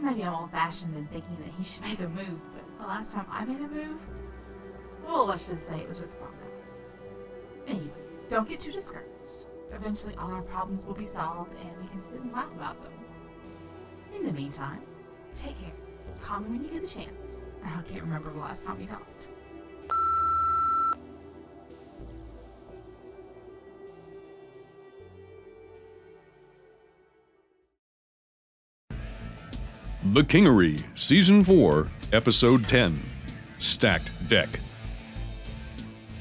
Maybe 0.00 0.22
I'm 0.22 0.34
old 0.34 0.50
fashioned 0.50 0.94
in 0.94 1.06
thinking 1.08 1.36
that 1.44 1.52
he 1.58 1.64
should 1.64 1.82
make 1.88 2.00
a 2.00 2.08
move, 2.08 2.40
but 2.52 2.64
the 2.80 2.86
last 2.86 3.12
time 3.12 3.26
I 3.30 3.44
made 3.44 3.60
a 3.60 3.68
move, 3.68 4.00
well, 5.04 5.26
let's 5.26 5.44
just 5.44 5.66
say 5.66 5.80
it 5.80 5.88
was 5.88 6.00
with 6.00 6.10
guy. 6.20 6.26
Anyway, 7.66 7.90
don't 8.30 8.48
get 8.48 8.60
too 8.60 8.72
discouraged. 8.72 9.08
Eventually, 9.72 10.14
all 10.16 10.32
our 10.32 10.42
problems 10.42 10.84
will 10.84 10.94
be 10.94 11.06
solved 11.06 11.54
and 11.60 11.70
we 11.80 11.88
can 11.88 12.02
sit 12.02 12.20
and 12.20 12.32
laugh 12.32 12.50
about 12.54 12.82
them. 12.82 12.92
In 14.14 14.24
the 14.24 14.32
meantime, 14.32 14.80
take 15.34 15.58
care. 15.58 15.72
Call 16.20 16.40
me 16.40 16.48
when 16.48 16.64
you 16.64 16.70
get 16.70 16.82
the 16.82 16.88
chance. 16.88 17.42
I 17.64 17.82
can't 17.82 18.02
remember 18.02 18.32
the 18.32 18.38
last 18.38 18.64
time 18.64 18.78
we 18.78 18.86
talked. 18.86 19.28
The 30.14 30.22
Kingery, 30.22 30.82
Season 30.98 31.44
4, 31.44 31.86
Episode 32.14 32.66
10 32.66 32.98
Stacked 33.58 34.26
Deck. 34.30 34.48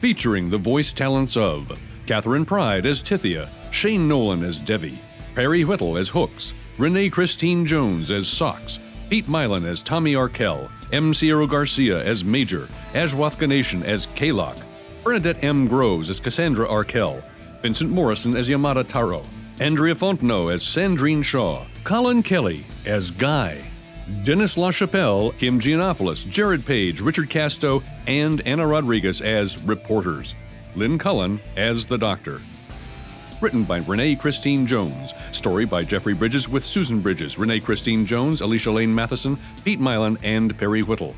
Featuring 0.02 0.50
the 0.50 0.58
voice 0.58 0.92
talents 0.92 1.38
of 1.38 1.72
Catherine 2.06 2.46
Pride 2.46 2.86
as 2.86 3.02
Tythia, 3.02 3.48
Shane 3.72 4.06
Nolan 4.06 4.44
as 4.44 4.60
Devi, 4.60 5.00
Perry 5.36 5.64
Whittle 5.64 5.98
as 5.98 6.10
Hooks, 6.10 6.54
Renee 6.78 7.10
Christine 7.10 7.66
Jones 7.66 8.12
as 8.12 8.28
Socks, 8.28 8.80
Pete 9.10 9.30
Milan 9.30 9.64
as 9.64 9.82
Tommy 9.82 10.16
Arkell, 10.16 10.70
M. 10.92 11.14
Sierra 11.14 11.48
Garcia 11.48 12.04
as 12.04 12.26
Major, 12.26 12.68
Ashwath 12.94 13.38
Ganeshan 13.38 13.86
as 13.86 14.08
Kalok, 14.08 14.62
Bernadette 15.02 15.42
M. 15.42 15.66
Groves 15.66 16.10
as 16.10 16.20
Cassandra 16.20 16.68
Arkell, 16.68 17.24
Vincent 17.62 17.90
Morrison 17.90 18.36
as 18.36 18.50
Yamada 18.50 18.86
Taro, 18.86 19.24
Andrea 19.62 19.96
Fontenot 19.96 20.54
as 20.54 20.62
Sandrine 20.62 21.24
Shaw, 21.24 21.66
Colin 21.86 22.22
Kelly 22.22 22.66
as 22.86 23.12
Guy, 23.12 23.64
Dennis 24.24 24.56
LaChapelle, 24.56 25.38
Kim 25.38 25.60
Giannopoulos, 25.60 26.26
Jared 26.30 26.66
Page, 26.66 27.02
Richard 27.02 27.30
Casto, 27.30 27.84
and 28.08 28.42
Anna 28.48 28.66
Rodriguez 28.66 29.22
as 29.22 29.62
reporters. 29.64 30.34
Lynn 30.76 30.98
Cullen 30.98 31.42
as 31.58 31.86
the 31.86 31.98
Doctor. 31.98 32.40
Written 33.42 33.66
by 33.66 33.80
Renee 33.80 34.16
Christine 34.16 34.66
Jones. 34.66 35.14
Story 35.34 35.66
by 35.66 35.84
Jeffrey 35.84 36.14
Bridges 36.14 36.48
with 36.48 36.66
Susan 36.66 37.02
Bridges, 37.02 37.38
Renee 37.38 37.60
Christine 37.60 38.06
Jones, 38.06 38.40
Alicia 38.40 38.72
Lane 38.72 38.96
Matheson, 38.96 39.38
Pete 39.66 39.80
Milan, 39.80 40.18
and 40.24 40.58
Perry 40.58 40.84
Whittle. 40.84 41.14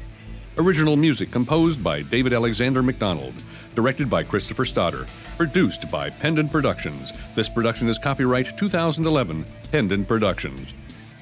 Original 0.58 0.96
music 0.96 1.30
composed 1.30 1.84
by 1.84 2.02
David 2.02 2.34
Alexander 2.34 2.82
McDonald. 2.82 3.36
Directed 3.76 4.10
by 4.10 4.24
Christopher 4.24 4.66
Stoddard. 4.66 5.08
Produced 5.38 5.92
by 5.92 6.10
Pendant 6.10 6.52
Productions. 6.52 7.14
This 7.36 7.50
production 7.50 7.88
is 7.88 8.00
copyright 8.00 8.58
2011, 8.58 9.46
Pendant 9.72 10.08
Productions. 10.08 10.74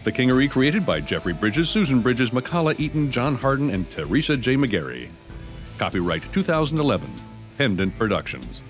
The 0.08 0.14
Kingery 0.14 0.50
created 0.50 0.86
by 0.86 1.02
Jeffrey 1.02 1.34
Bridges, 1.34 1.70
Susan 1.70 2.00
Bridges, 2.00 2.30
McCullough 2.30 2.80
Eaton, 2.80 3.12
John 3.12 3.36
Harden, 3.36 3.72
and 3.72 3.92
Teresa 3.92 4.38
J. 4.38 4.56
McGarry. 4.56 5.10
Copyright 5.78 6.32
2011, 6.32 7.14
Pendant 7.58 7.98
Productions. 7.98 8.62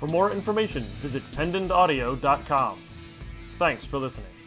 For 0.00 0.06
more 0.06 0.32
information, 0.32 0.84
visit 1.02 1.22
pendantaudio.com. 1.32 2.82
Thanks 3.58 3.84
for 3.84 3.98
listening. 3.98 4.37